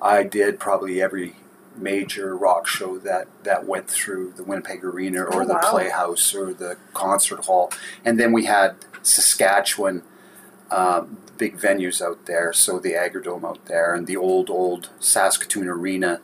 I 0.01 0.23
did 0.23 0.59
probably 0.59 1.01
every 1.01 1.35
major 1.75 2.35
rock 2.35 2.67
show 2.67 2.97
that 2.99 3.27
that 3.43 3.65
went 3.65 3.89
through 3.89 4.33
the 4.35 4.43
Winnipeg 4.43 4.83
Arena 4.83 5.23
or 5.23 5.41
Oh, 5.41 5.45
the 5.45 5.53
wow. 5.53 5.71
Playhouse 5.71 6.35
or 6.35 6.53
the 6.53 6.77
concert 6.93 7.45
hall. 7.45 7.71
And 8.05 8.19
then 8.19 8.31
we 8.31 8.45
had 8.45 8.75
Saskatchewan 9.01 10.03
um, 10.69 11.17
big 11.37 11.57
venues 11.57 12.01
out 12.01 12.25
there 12.25 12.53
so 12.53 12.79
the 12.79 12.91
Agridome 12.93 13.43
out 13.43 13.65
there 13.65 13.93
and 13.95 14.07
the 14.07 14.17
old 14.17 14.49
old 14.49 14.89
Saskatoon 14.99 15.67
Arena. 15.67 16.21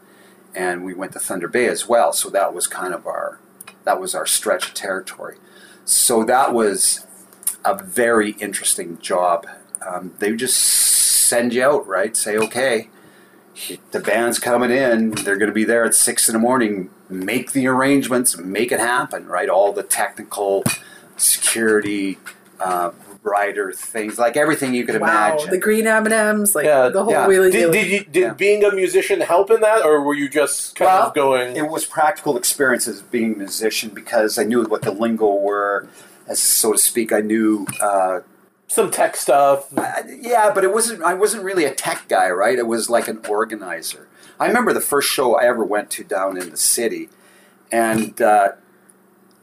And 0.54 0.84
we 0.84 0.94
went 0.94 1.14
to 1.14 1.20
Thunder 1.20 1.48
Bay 1.48 1.68
as 1.68 1.88
well 1.88 2.12
so 2.14 2.30
that 2.30 2.54
was 2.54 2.68
kind 2.68 2.94
of 2.94 3.08
our 3.08 3.40
that 3.86 4.00
was 4.00 4.14
our 4.14 4.26
stretch 4.26 4.68
of 4.68 4.74
territory. 4.74 5.38
So 5.86 6.24
that 6.26 6.54
was 6.54 7.08
a 7.66 7.76
very 7.82 8.32
interesting 8.40 9.00
job. 9.00 9.48
Um, 9.86 10.14
they 10.20 10.36
just 10.36 10.58
send 10.58 11.54
you 11.54 11.64
out, 11.64 11.88
right? 11.88 12.16
Say, 12.16 12.38
okay, 12.38 12.90
the 13.92 14.00
band's 14.00 14.40
coming 14.40 14.72
in. 14.72 15.12
They're 15.12 15.38
going 15.38 15.50
to 15.50 15.54
be 15.56 15.64
there 15.66 15.86
at 15.86 15.94
six 15.96 16.28
in 16.30 16.34
the 16.34 16.40
morning. 16.40 16.90
Make 17.10 17.54
the 17.54 17.68
arrangements, 17.68 18.38
make 18.38 18.72
it 18.72 18.80
happen, 18.80 19.26
right? 19.28 19.50
All 19.50 19.74
the 19.74 19.84
technical, 19.84 20.64
security, 21.18 22.18
uh, 22.60 22.92
rider 23.24 23.72
things, 23.72 24.18
like 24.18 24.38
everything 24.38 24.74
you 24.74 24.86
could 24.86 25.00
Wow, 25.00 25.32
imagine. 25.34 25.50
the 25.50 25.58
green 25.58 25.88
M 25.88 26.06
and 26.06 26.14
M's, 26.14 26.56
like 26.56 26.66
Yeah, 26.66 26.90
the 26.90 27.04
whole 27.04 27.14
yeah. 27.14 27.28
wheelie 27.28 27.52
Did, 27.52 27.72
did 27.72 27.88
you 27.88 28.04
did 28.06 28.38
being 28.38 28.64
a 28.64 28.72
musician 28.72 29.20
help 29.22 29.52
in 29.52 29.60
that, 29.62 29.84
or 29.84 30.02
were 30.02 30.14
you 30.14 30.30
just 30.30 30.76
kind 30.76 30.88
Well, 30.88 31.08
of 31.08 31.14
going? 31.14 31.56
It 31.56 31.70
was 31.70 31.86
practical 31.86 32.38
experiences 32.38 33.02
being 33.02 33.34
a 33.34 33.38
musician 33.38 33.90
because 33.90 34.38
I 34.38 34.44
knew 34.44 34.64
what 34.64 34.84
the 34.84 34.92
lingo 34.92 35.34
were, 35.34 35.88
as 35.88 36.09
so 36.34 36.74
to 36.74 36.78
speak. 36.78 37.12
I 37.12 37.22
knew. 37.22 37.66
Uh, 37.82 38.22
some 38.68 38.92
tech 38.92 39.16
stuff. 39.16 39.74
yeah, 40.08 40.52
but 40.54 40.64
it 40.64 40.72
wasn't. 40.72 41.02
I 41.02 41.16
wasn't 41.16 41.44
really 41.44 41.66
a 41.66 41.74
tech 41.74 42.08
guy, 42.08 42.30
right? 42.30 42.58
It 42.58 42.68
was 42.68 42.90
like 42.90 43.08
an 43.08 43.26
organizer. 43.28 44.08
I 44.40 44.48
remember 44.48 44.72
the 44.74 44.82
first 44.82 45.10
show 45.10 45.36
I 45.36 45.46
ever 45.46 45.66
went 45.66 45.90
to 45.92 46.04
down 46.04 46.38
in 46.38 46.52
the 46.52 46.58
city, 46.58 47.10
and 47.72 48.22
uh, 48.22 48.54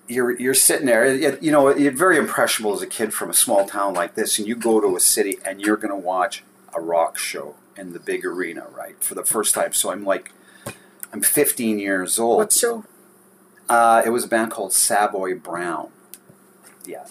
you're 0.08 0.38
you're 0.38 0.54
sitting 0.54 0.86
there. 0.86 1.14
You 1.14 1.38
you 1.40 1.50
know, 1.50 1.74
you're 1.74 1.92
very 1.92 2.16
impressionable 2.16 2.74
as 2.74 2.82
a 2.82 2.86
kid 2.86 3.12
from 3.12 3.28
a 3.28 3.34
small 3.34 3.66
town 3.66 3.94
like 3.94 4.14
this, 4.14 4.38
and 4.38 4.46
you 4.46 4.54
go 4.54 4.80
to 4.80 4.96
a 4.96 5.00
city 5.00 5.38
and 5.44 5.60
you're 5.60 5.76
going 5.76 5.90
to 5.90 5.96
watch 5.96 6.44
a 6.74 6.80
rock 6.80 7.18
show 7.18 7.56
in 7.76 7.92
the 7.92 8.00
big 8.00 8.24
arena, 8.24 8.66
right, 8.72 9.02
for 9.02 9.14
the 9.14 9.24
first 9.24 9.54
time. 9.54 9.72
So 9.72 9.90
I'm 9.90 10.04
like, 10.04 10.32
I'm 11.12 11.20
15 11.20 11.78
years 11.78 12.18
old. 12.18 12.38
What 12.38 12.52
show? 12.52 12.84
Uh, 13.68 14.02
it 14.06 14.10
was 14.10 14.24
a 14.24 14.28
band 14.28 14.52
called 14.52 14.72
Savoy 14.72 15.34
Brown. 15.34 15.90
Yeah. 16.86 17.04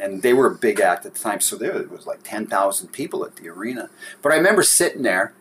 And 0.00 0.22
they 0.22 0.32
were 0.32 0.46
a 0.46 0.54
big 0.54 0.80
act 0.80 1.04
at 1.04 1.14
the 1.14 1.20
time, 1.20 1.40
so 1.40 1.56
there 1.56 1.82
was 1.90 2.06
like 2.06 2.20
10,000 2.24 2.88
people 2.92 3.24
at 3.24 3.36
the 3.36 3.48
arena. 3.48 3.90
But 4.22 4.32
I 4.32 4.36
remember 4.36 4.62
sitting 4.62 5.02
there 5.02 5.34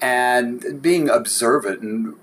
and 0.00 0.80
being 0.80 1.08
observant, 1.08 1.82
and 1.82 2.14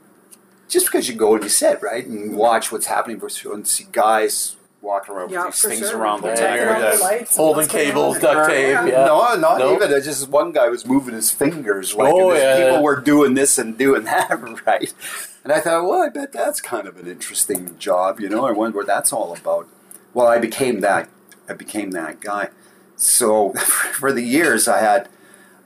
just 0.70 0.88
because 0.88 1.08
you 1.10 1.16
go 1.16 1.36
and 1.36 1.44
you 1.44 1.50
sit, 1.50 1.82
right, 1.82 2.06
and 2.06 2.36
watch 2.36 2.72
what's 2.72 2.88
happening, 2.88 3.20
versus 3.20 3.44
you 3.44 3.54
and 3.54 3.68
see 3.68 3.86
guys 3.92 4.56
walking 4.82 5.14
around 5.16 5.32
Yeah, 5.32 5.46
with 5.46 5.56
these 5.62 5.66
things 5.78 5.90
sure. 5.90 6.00
around 6.00 6.22
their 6.22 6.36
Protecting 6.36 6.68
all 6.68 6.80
the 6.80 6.90
neck. 6.92 7.00
lights 7.02 7.32
and 7.32 7.38
Holding 7.38 7.68
cables, 7.68 8.20
duct 8.20 8.50
tape. 8.50 8.74
Yeah. 8.74 9.06
No, 9.06 9.36
not 9.36 9.58
Nope. 9.60 9.82
even. 9.82 9.92
It's 9.96 10.06
just 10.06 10.30
one 10.30 10.52
guy 10.52 10.68
was 10.70 10.86
moving 10.86 11.16
his 11.16 11.32
fingers 11.32 11.96
like 11.96 12.14
Oh, 12.14 12.32
and 12.32 12.40
yeah, 12.40 12.66
people 12.68 12.84
were 12.84 13.00
doing 13.02 13.34
this 13.34 13.58
and 13.58 13.78
doing 13.78 14.04
that, 14.04 14.30
right? 14.66 14.94
And 15.44 15.52
I 15.52 15.60
thought, 15.60 15.84
well, 15.88 16.02
I 16.04 16.10
bet 16.10 16.32
that's 16.32 16.62
kind 16.62 16.88
of 16.88 16.98
an 16.98 17.08
interesting 17.08 17.78
job, 17.80 18.20
you 18.20 18.30
know. 18.30 18.46
I 18.46 18.52
wonder 18.52 18.78
what 18.78 18.88
that's 18.88 19.12
all 19.12 19.36
about. 19.36 19.68
Well, 20.16 20.28
I 20.28 20.40
became 20.40 20.80
that. 20.80 21.10
I 21.48 21.54
became 21.54 21.92
that 21.92 22.22
guy. 22.22 22.48
So 22.96 23.52
for 23.54 24.14
the 24.14 24.24
years 24.24 24.68
I 24.68 24.80
had, 24.80 25.10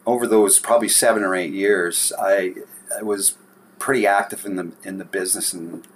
over 0.07 0.25
those 0.25 0.57
probably 0.57 0.89
seven 0.89 1.23
or 1.23 1.35
eight 1.35 1.53
years, 1.53 2.11
I 2.19 2.55
I 2.97 3.03
was 3.03 3.35
pretty 3.77 4.07
active 4.07 4.45
in 4.45 4.55
the 4.55 4.71
in 4.83 4.97
the 4.97 5.05
business 5.05 5.53
and 5.53 5.87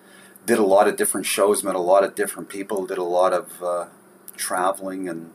did 0.45 0.59
a 0.59 0.63
lot 0.63 0.87
of 0.87 0.95
different 0.95 1.25
shows, 1.25 1.63
met 1.63 1.73
a 1.73 1.79
lot 1.79 2.03
of 2.03 2.13
different 2.13 2.47
people, 2.47 2.85
did 2.85 2.99
a 2.99 3.03
lot 3.03 3.33
of 3.33 3.63
uh, 3.63 3.87
traveling, 4.37 5.09
and 5.09 5.31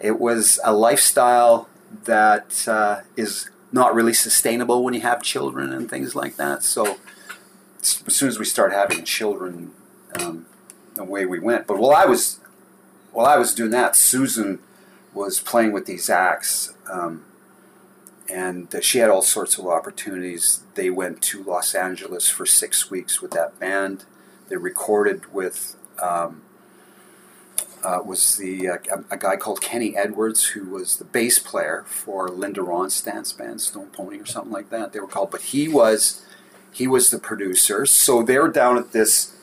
it 0.00 0.18
was 0.18 0.58
a 0.64 0.72
lifestyle 0.72 1.68
that 2.04 2.66
uh, 2.66 3.02
is 3.16 3.48
not 3.70 3.94
really 3.94 4.14
sustainable 4.14 4.82
when 4.82 4.92
you 4.92 5.02
have 5.02 5.22
children 5.22 5.72
and 5.72 5.88
things 5.88 6.16
like 6.16 6.36
that. 6.36 6.64
So 6.64 6.96
as 7.80 8.02
soon 8.08 8.28
as 8.28 8.40
we 8.40 8.44
start 8.44 8.72
having 8.72 9.04
children, 9.04 9.72
um, 10.18 10.46
away 10.98 11.26
we 11.26 11.38
went. 11.38 11.66
But 11.66 11.78
while 11.78 11.94
I 11.94 12.04
was 12.04 12.40
while 13.12 13.26
I 13.26 13.36
was 13.36 13.54
doing 13.54 13.70
that, 13.70 13.96
Susan 13.96 14.60
was 15.14 15.40
playing 15.40 15.72
with 15.72 15.86
these 15.86 16.10
acts. 16.10 16.74
Um, 16.90 17.24
and 18.30 18.74
she 18.82 18.98
had 18.98 19.08
all 19.08 19.22
sorts 19.22 19.58
of 19.58 19.66
opportunities. 19.66 20.60
They 20.74 20.90
went 20.90 21.22
to 21.22 21.42
Los 21.42 21.74
Angeles 21.74 22.28
for 22.28 22.44
six 22.44 22.90
weeks 22.90 23.22
with 23.22 23.30
that 23.30 23.58
band. 23.58 24.04
They 24.48 24.56
recorded 24.56 25.32
with 25.32 25.76
um, 26.02 26.42
uh, 27.82 28.00
was 28.04 28.36
the 28.36 28.68
uh, 28.68 28.76
a, 29.10 29.16
guy 29.16 29.36
called 29.36 29.60
Kenny 29.60 29.96
Edwards, 29.96 30.46
who 30.46 30.68
was 30.68 30.96
the 30.96 31.04
bass 31.04 31.38
player 31.38 31.84
for 31.86 32.28
Linda 32.28 32.60
Ronstadt's 32.60 33.32
band 33.32 33.60
Stone 33.60 33.88
Pony 33.88 34.18
or 34.18 34.26
something 34.26 34.52
like 34.52 34.70
that. 34.70 34.92
They 34.92 35.00
were 35.00 35.06
called, 35.06 35.30
but 35.30 35.42
he 35.42 35.68
was 35.68 36.24
he 36.72 36.86
was 36.86 37.10
the 37.10 37.18
producer. 37.18 37.86
So 37.86 38.22
they 38.22 38.38
were 38.38 38.50
down 38.50 38.76
at 38.78 38.92
this 38.92 39.34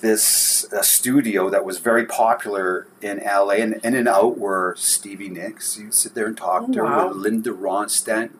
this 0.00 0.70
uh, 0.72 0.82
studio 0.82 1.50
that 1.50 1.64
was 1.64 1.78
very 1.78 2.04
popular 2.06 2.86
in 3.00 3.18
LA, 3.24 3.50
and 3.54 3.74
in 3.84 3.94
and 3.94 4.08
out 4.08 4.38
were 4.38 4.74
Stevie 4.78 5.28
Nicks. 5.28 5.78
You 5.78 5.90
sit 5.92 6.14
there 6.14 6.26
and 6.26 6.36
talk 6.36 6.64
Oh, 6.68 6.72
to 6.72 6.82
wow. 6.82 7.08
her, 7.08 7.14
Linda 7.14 7.50
Ronstadt, 7.50 8.30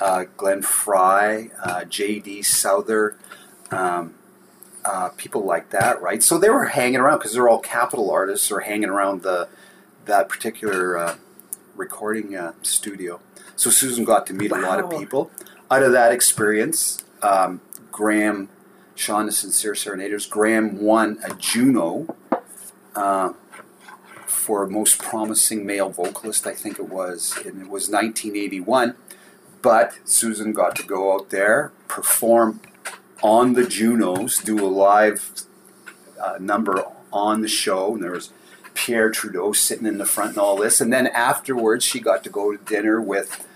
uh, 0.00 0.24
Glenn 0.36 0.62
Frey, 0.62 1.50
uh, 1.62 1.84
J.D. 1.84 2.42
Souther, 2.42 3.16
um, 3.70 4.14
uh, 4.84 5.10
people 5.16 5.44
like 5.44 5.70
that, 5.70 6.00
right? 6.02 6.22
So 6.22 6.38
they 6.38 6.50
were 6.50 6.66
hanging 6.66 6.96
around 7.00 7.18
because 7.18 7.32
they're 7.34 7.48
all 7.48 7.60
capital 7.60 8.10
artists, 8.10 8.50
or 8.50 8.60
hanging 8.60 8.88
around 8.88 9.22
the 9.22 9.48
that 10.06 10.28
particular 10.28 10.98
uh, 10.98 11.16
recording 11.76 12.36
uh, 12.36 12.52
studio. 12.62 13.20
So 13.54 13.70
Susan 13.70 14.04
got 14.04 14.26
to 14.26 14.34
meet 14.34 14.50
a 14.50 14.56
lot 14.58 14.80
of 14.80 14.90
people. 14.90 15.30
Out 15.70 15.82
of 15.84 15.92
that 15.92 16.12
experience, 16.12 17.02
um, 17.22 17.60
Graham, 17.92 18.48
Sean 19.02 19.26
the 19.26 19.32
Sincere 19.32 19.74
Serenaders, 19.74 20.26
Graham 20.26 20.80
won 20.80 21.18
a 21.24 21.34
Juno 21.34 22.14
uh, 22.94 23.32
for 24.26 24.68
most 24.68 25.00
promising 25.00 25.66
male 25.66 25.90
vocalist, 25.90 26.46
I 26.46 26.54
think 26.54 26.78
it 26.78 26.88
was, 26.88 27.36
and 27.38 27.60
it 27.60 27.68
was 27.68 27.90
1981. 27.90 28.94
But 29.60 29.98
Susan 30.04 30.52
got 30.52 30.76
to 30.76 30.84
go 30.84 31.14
out 31.14 31.30
there, 31.30 31.72
perform 31.88 32.60
on 33.24 33.54
the 33.54 33.66
Junos, 33.66 34.38
do 34.38 34.64
a 34.64 34.70
live 34.70 35.32
uh, 36.24 36.36
number 36.38 36.84
on 37.12 37.40
the 37.40 37.48
show, 37.48 37.94
and 37.94 38.04
there 38.04 38.12
was 38.12 38.30
Pierre 38.74 39.10
Trudeau 39.10 39.52
sitting 39.52 39.86
in 39.86 39.98
the 39.98 40.04
front 40.04 40.30
and 40.30 40.38
all 40.38 40.56
this. 40.56 40.80
And 40.80 40.92
then 40.92 41.08
afterwards, 41.08 41.84
she 41.84 41.98
got 41.98 42.22
to 42.22 42.30
go 42.30 42.56
to 42.56 42.64
dinner 42.64 43.00
with 43.00 43.48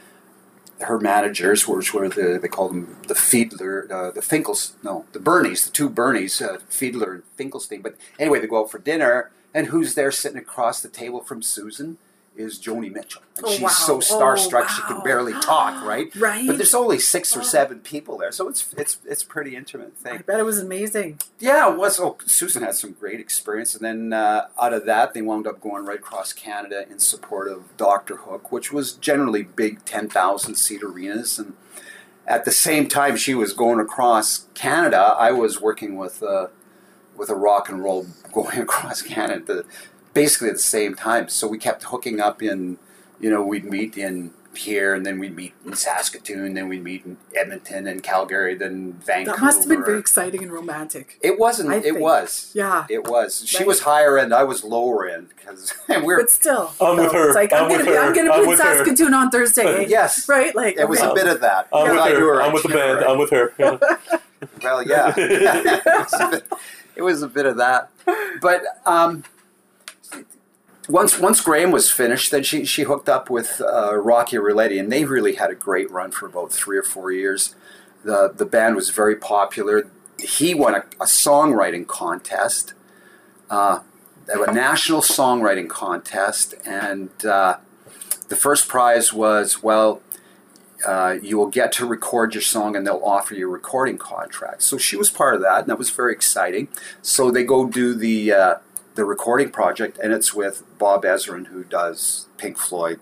her 0.81 0.99
managers, 0.99 1.67
which 1.67 1.95
were 1.95 2.09
the 2.09 2.39
they 2.41 2.49
called 2.49 2.73
them 2.73 2.97
the 3.09 3.15
Fiedler, 3.15 3.91
uh, 3.91 4.11
the 4.11 4.21
Finkles, 4.21 4.73
no, 4.83 5.07
the 5.13 5.19
Bernies, 5.19 5.65
the 5.65 5.71
two 5.71 5.89
Bernies, 5.89 6.43
uh, 6.43 6.59
Fiedler 6.71 7.15
and 7.15 7.23
Finkelstein. 7.37 7.83
But 7.83 7.97
anyway, 8.19 8.41
they 8.41 8.47
go 8.47 8.61
out 8.61 8.71
for 8.71 8.79
dinner, 8.79 9.31
and 9.55 9.69
who's 9.69 9.95
there 9.95 10.11
sitting 10.11 10.39
across 10.39 10.83
the 10.83 10.89
table 10.89 11.23
from 11.23 11.43
Susan? 11.43 11.99
Is 12.37 12.59
Joni 12.59 12.93
Mitchell. 12.93 13.23
And 13.37 13.47
Oh, 13.47 13.51
she's 13.51 13.61
wow. 13.63 13.69
so 13.69 13.99
starstruck 13.99 14.69
she 14.69 14.83
Oh, 14.85 14.87
could 14.89 14.97
wow. 14.99 15.03
barely 15.05 15.33
talk, 15.41 15.83
right? 15.85 16.15
Right. 16.17 16.47
But 16.47 16.59
there's 16.59 16.75
only 16.75 16.99
six 16.99 17.37
or 17.37 17.43
seven 17.43 17.81
people 17.81 18.19
there, 18.19 18.31
so 18.33 18.49
it's 18.49 18.73
it's 18.77 18.99
it's 19.07 19.23
a 19.23 19.27
pretty 19.27 19.57
intimate 19.57 19.95
I 20.05 20.09
thing. 20.11 20.23
bet 20.27 20.39
it 20.39 20.45
was 20.45 20.59
amazing. 20.59 21.19
Yeah, 21.39 21.73
it 21.73 21.79
was. 21.79 21.99
Oh, 21.99 22.17
Susan 22.27 22.63
had 22.63 22.75
some 22.75 22.93
great 22.93 23.21
experience, 23.21 23.75
and 23.75 23.85
then 23.85 24.13
uh, 24.13 24.49
out 24.61 24.73
of 24.75 24.85
that, 24.87 25.15
they 25.15 25.23
wound 25.23 25.47
up 25.47 25.61
going 25.61 25.85
right 25.87 25.99
across 25.99 26.33
Canada 26.33 26.85
in 26.91 26.99
support 26.99 27.49
of 27.49 27.77
Doctor 27.77 28.17
Hook, 28.17 28.53
which 28.53 28.73
was 28.73 28.93
generally 28.93 29.43
big 29.43 29.85
ten 29.85 30.09
thousand 30.09 30.57
seat 30.57 30.83
arenas. 30.83 31.39
And 31.39 31.55
at 32.27 32.45
the 32.45 32.51
same 32.53 32.89
time, 32.89 33.17
she 33.17 33.35
was 33.35 33.53
going 33.53 33.81
across 33.81 34.47
Canada. 34.55 34.99
I 35.19 35.31
was 35.33 35.61
working 35.61 35.97
with 35.97 36.23
uh, 36.23 36.49
with 37.17 37.31
a 37.31 37.35
rock 37.35 37.69
and 37.71 37.83
roll 37.83 38.07
going 38.35 38.59
across 38.59 39.01
Canada, 39.01 39.65
basically 40.17 40.49
at 40.49 40.55
the 40.55 40.59
same 40.61 40.95
time. 40.95 41.29
So 41.29 41.47
we 41.47 41.59
kept 41.59 41.85
hooking 41.85 42.21
up 42.21 42.43
in, 42.43 42.79
you 43.21 43.31
know, 43.31 43.43
we'd 43.45 43.65
meet 43.67 43.97
in 43.99 44.33
here, 44.55 44.95
and 44.95 45.05
then 45.05 45.19
we'd 45.19 45.37
meet 45.37 45.53
in 45.67 45.75
Saskatoon, 45.75 46.55
then 46.55 46.67
we'd 46.71 46.83
meet 46.83 47.05
in 47.05 47.19
Edmonton 47.37 47.87
and 47.87 48.03
Calgary, 48.03 48.55
then 48.55 48.95
Vancouver. 49.05 49.37
That 49.37 49.45
must 49.45 49.59
have 49.59 49.69
been 49.69 49.85
very 49.85 49.99
exciting 49.99 50.43
and 50.43 50.51
romantic. 50.51 51.19
It 51.21 51.39
wasn't. 51.39 51.69
I 51.71 51.77
it 51.77 51.83
think. 51.83 51.99
was. 52.01 52.53
Yeah. 52.55 52.87
It 52.89 53.07
was. 53.07 53.47
She 53.47 53.59
Right. 53.59 53.67
was 53.67 53.81
higher 53.83 54.17
end. 54.17 54.33
I 54.33 54.45
was 54.45 54.65
lower 54.65 55.07
end 55.07 55.29
because 55.37 55.75
and 55.91 56.05
we're. 56.05 56.19
But 56.23 56.31
still, 56.31 56.73
I'm 56.81 56.97
with 56.97 57.13
her. 57.13 57.27
It's 57.27 57.35
like 57.35 57.53
I'm 57.53 57.65
I'm, 57.65 57.69
gonna 57.71 57.85
be, 57.85 57.91
her. 57.91 57.99
I'm 57.99 58.15
gonna 58.15 58.31
I'm 58.31 58.39
be 58.39 58.43
in 58.45 58.49
with 58.49 58.61
her. 58.61 58.77
Saskatoon 58.79 59.13
on 59.13 59.31
Thursday. 59.31 59.87
Yes. 59.97 60.27
right. 60.27 60.55
Like 60.57 60.79
It 60.79 60.89
was 60.89 61.01
okay. 61.01 61.11
a 61.11 61.15
bit 61.15 61.27
of 61.27 61.43
that. 61.43 61.69
I'm 61.75 61.91
I 61.99 62.09
with 62.09 62.19
her. 62.19 62.25
were 62.25 62.43
I'm 62.43 62.53
with 62.55 62.63
the 62.63 62.69
right. 62.71 62.95
band. 63.01 63.05
I'm 63.05 63.19
with 63.19 63.31
her. 63.31 63.53
Yeah. 63.59 63.77
Well, 64.63 64.83
yeah, 64.87 65.13
it, 65.19 65.85
was 65.85 66.13
a 66.21 66.29
bit, 66.31 66.53
it 66.97 67.03
was 67.03 67.23
a 67.23 67.29
bit 67.29 67.45
of 67.47 67.57
that. 67.59 67.91
But 68.41 68.63
um, 68.87 69.23
once 70.89 71.19
once 71.19 71.41
Graham 71.41 71.71
was 71.71 71.91
finished, 71.91 72.31
then 72.31 72.43
she 72.43 72.65
she 72.65 72.83
hooked 72.83 73.09
up 73.09 73.29
with 73.31 73.61
uh, 73.61 73.97
Rocky 73.97 74.39
Roulette, 74.39 74.73
and 74.73 74.91
they 74.91 75.05
really 75.05 75.35
had 75.35 75.51
a 75.51 75.55
great 75.55 75.91
run 75.91 76.11
for 76.11 76.27
about 76.27 76.53
three 76.53 76.79
or 76.79 76.83
four 76.83 77.11
years. 77.11 77.55
the 78.05 78.33
The 78.35 78.47
band 78.47 78.77
was 78.77 78.91
very 78.91 79.17
popular. 79.17 79.89
He 80.19 80.55
won 80.55 80.75
a, 80.75 80.79
a 81.01 81.07
songwriting 81.07 81.87
contest, 81.87 82.75
uh, 83.51 83.81
a 84.29 84.53
national 84.53 85.03
songwriting 85.03 85.69
contest, 85.69 86.55
and 86.65 87.11
uh, 87.25 87.59
the 88.29 88.37
first 88.37 88.69
prize 88.69 89.13
was 89.13 89.63
well 89.63 90.01
uh, 90.85 91.17
you 91.23 91.39
will 91.39 91.47
get 91.49 91.73
to 91.73 91.87
record 91.87 92.35
your 92.35 92.43
song 92.43 92.77
and 92.77 92.87
they'll 92.87 93.03
offer 93.05 93.35
you 93.35 93.49
a 93.49 93.51
recording 93.51 93.99
contract. 93.99 94.63
So 94.63 94.77
she 94.79 94.97
was 94.97 95.11
part 95.11 95.35
of 95.35 95.41
that, 95.41 95.61
and 95.61 95.69
that 95.69 95.79
was 95.79 95.91
very 95.91 96.13
exciting. 96.13 96.69
So 97.03 97.31
they 97.31 97.45
go 97.45 97.67
do 97.67 97.95
the 97.95 98.33
uh, 98.33 98.55
the 98.97 99.05
recording 99.05 99.51
project, 99.51 99.99
and 100.03 100.13
it's 100.13 100.35
with 100.35 100.65
Bob 100.79 101.05
Ezrin, 101.05 101.47
who 101.47 101.63
does 101.65 102.27
Pink 102.39 102.59
Floyd, 102.59 102.99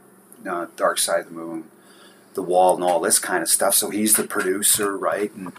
uh, 0.46 0.66
Dark 0.76 0.98
Side 0.98 1.20
of 1.20 1.26
the 1.26 1.32
Moon, 1.32 1.70
The 2.34 2.42
Wall, 2.42 2.74
and 2.74 2.84
all 2.84 3.00
this 3.00 3.18
kind 3.18 3.42
of 3.42 3.48
stuff. 3.48 3.74
So 3.74 3.90
he's 3.90 4.14
the 4.14 4.24
producer, 4.24 4.96
right? 4.98 5.32
And 5.32 5.52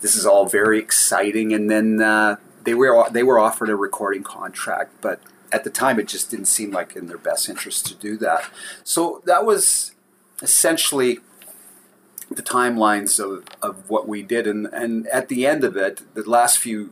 this 0.00 0.16
is 0.16 0.26
all 0.26 0.46
very 0.46 0.78
exciting. 0.78 1.52
And 1.52 1.70
then 1.70 2.00
uh, 2.00 2.36
they 2.64 2.74
were 2.74 3.08
they 3.10 3.22
were 3.22 3.38
offered 3.38 3.68
a 3.68 3.76
recording 3.76 4.22
contract, 4.22 4.94
but 5.02 5.20
at 5.52 5.62
the 5.62 5.70
time 5.70 6.00
it 6.00 6.08
just 6.08 6.30
didn't 6.30 6.46
seem 6.46 6.70
like 6.70 6.96
in 6.96 7.06
their 7.06 7.18
best 7.18 7.48
interest 7.48 7.84
to 7.86 7.94
do 7.94 8.16
that. 8.16 8.50
So 8.84 9.22
that 9.26 9.44
was 9.44 9.92
essentially 10.40 11.18
the 12.30 12.42
timelines 12.42 13.20
of, 13.20 13.44
of 13.60 13.90
what 13.90 14.08
we 14.08 14.22
did 14.22 14.46
and 14.46 14.64
and 14.72 15.06
at 15.08 15.28
the 15.28 15.46
end 15.46 15.62
of 15.62 15.76
it 15.76 16.00
the 16.14 16.22
last 16.22 16.58
few 16.58 16.90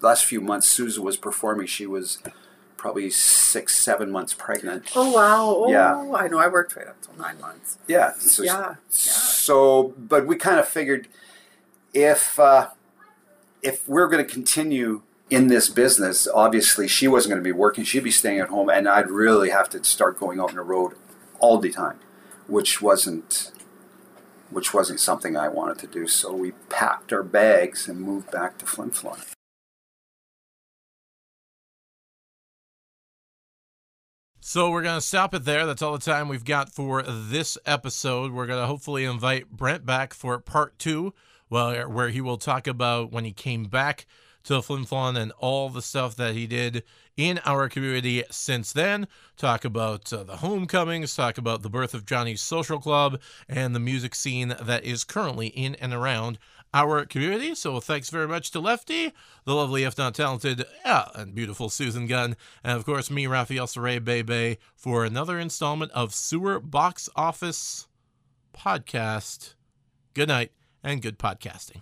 last 0.00 0.24
few 0.24 0.40
months 0.40 0.66
Susan 0.66 1.02
was 1.04 1.16
performing 1.16 1.66
she 1.66 1.86
was 1.86 2.18
probably 2.76 3.10
six 3.10 3.74
seven 3.76 4.10
months 4.10 4.34
pregnant 4.34 4.90
Oh 4.94 5.10
wow! 5.12 5.44
Oh, 5.46 5.70
Yeah. 5.70 5.96
I 6.16 6.28
know. 6.28 6.38
I 6.38 6.48
worked 6.48 6.76
right 6.76 6.86
up 6.86 7.00
till 7.02 7.14
nine 7.16 7.40
months. 7.40 7.78
yeah 7.86 8.12
so, 8.18 8.42
Yeah, 8.42 8.74
so 8.88 9.94
but 9.98 10.26
we 10.26 10.36
kind 10.36 10.58
of 10.60 10.68
figured 10.68 11.08
if 11.94 12.38
uh, 12.38 12.68
if 13.62 13.88
we're 13.88 14.08
going 14.08 14.24
to 14.24 14.30
continue 14.30 15.02
in 15.30 15.48
this 15.48 15.68
business 15.68 16.28
obviously 16.32 16.86
she 16.86 17.08
wasn't 17.08 17.30
going 17.32 17.42
to 17.42 17.44
be 17.44 17.50
working 17.52 17.82
she'd 17.82 18.04
be 18.04 18.10
staying 18.12 18.38
at 18.38 18.48
home 18.48 18.68
and 18.68 18.88
I'd 18.88 19.10
really 19.10 19.50
have 19.50 19.68
to 19.70 19.82
start 19.82 20.18
going 20.20 20.38
out 20.38 20.50
on 20.50 20.56
the 20.56 20.62
road 20.62 20.92
all 21.40 21.58
the 21.58 21.70
time 21.70 21.98
which 22.46 22.80
wasn't 22.80 23.50
which 24.50 24.72
wasn't 24.72 25.00
something 25.00 25.36
I 25.36 25.48
wanted 25.48 25.78
to 25.80 25.86
do. 25.88 26.06
So 26.06 26.32
we 26.32 26.52
packed 26.68 27.12
our 27.12 27.24
bags 27.24 27.88
and 27.88 28.00
moved 28.00 28.30
back 28.30 28.58
to 28.58 28.66
Flin 28.66 28.90
Flon. 28.92 29.18
So 34.48 34.70
we're 34.70 34.82
going 34.82 35.00
to 35.00 35.04
stop 35.04 35.34
it 35.34 35.44
there. 35.44 35.66
That's 35.66 35.82
all 35.82 35.94
the 35.94 35.98
time 35.98 36.28
we've 36.28 36.44
got 36.44 36.72
for 36.72 37.02
this 37.02 37.58
episode. 37.66 38.30
We're 38.30 38.46
going 38.46 38.60
to 38.60 38.68
hopefully 38.68 39.04
invite 39.04 39.50
Brent 39.50 39.84
back 39.84 40.14
for 40.14 40.38
part 40.38 40.78
two, 40.78 41.14
well, 41.50 41.74
where 41.90 42.10
he 42.10 42.20
will 42.20 42.36
talk 42.36 42.68
about 42.68 43.10
when 43.10 43.24
he 43.24 43.32
came 43.32 43.64
back 43.64 44.06
to 44.44 44.62
Flin 44.62 44.84
Flon 44.84 45.20
and 45.20 45.32
all 45.40 45.68
the 45.68 45.82
stuff 45.82 46.14
that 46.14 46.34
he 46.34 46.46
did 46.46 46.84
in 47.16 47.40
our 47.44 47.68
community 47.68 48.22
since 48.30 48.72
then. 48.72 49.08
Talk 49.36 49.64
about 49.64 50.12
uh, 50.12 50.22
the 50.22 50.36
homecomings, 50.36 51.16
talk 51.16 51.38
about 51.38 51.62
the 51.62 51.68
birth 51.68 51.92
of 51.92 52.06
Johnny's 52.06 52.40
Social 52.40 52.78
Club, 52.78 53.20
and 53.48 53.74
the 53.74 53.80
music 53.80 54.14
scene 54.14 54.54
that 54.62 54.84
is 54.84 55.02
currently 55.02 55.48
in 55.48 55.74
and 55.74 55.92
around 55.92 56.38
our 56.76 57.06
community. 57.06 57.54
So 57.54 57.80
thanks 57.80 58.10
very 58.10 58.28
much 58.28 58.50
to 58.50 58.60
Lefty, 58.60 59.12
the 59.44 59.54
lovely, 59.54 59.84
if 59.84 59.96
not 59.96 60.14
talented, 60.14 60.66
yeah, 60.84 61.08
and 61.14 61.34
beautiful 61.34 61.70
Susan 61.70 62.06
Gunn, 62.06 62.36
and 62.62 62.76
of 62.76 62.84
course 62.84 63.10
me, 63.10 63.26
Raphael 63.26 63.66
Saray 63.66 64.04
Bebe, 64.04 64.58
for 64.74 65.02
another 65.04 65.38
installment 65.38 65.90
of 65.92 66.12
Sewer 66.12 66.60
Box 66.60 67.08
Office 67.16 67.88
Podcast. 68.54 69.54
Good 70.12 70.28
night 70.28 70.52
and 70.84 71.00
good 71.00 71.18
podcasting. 71.18 71.80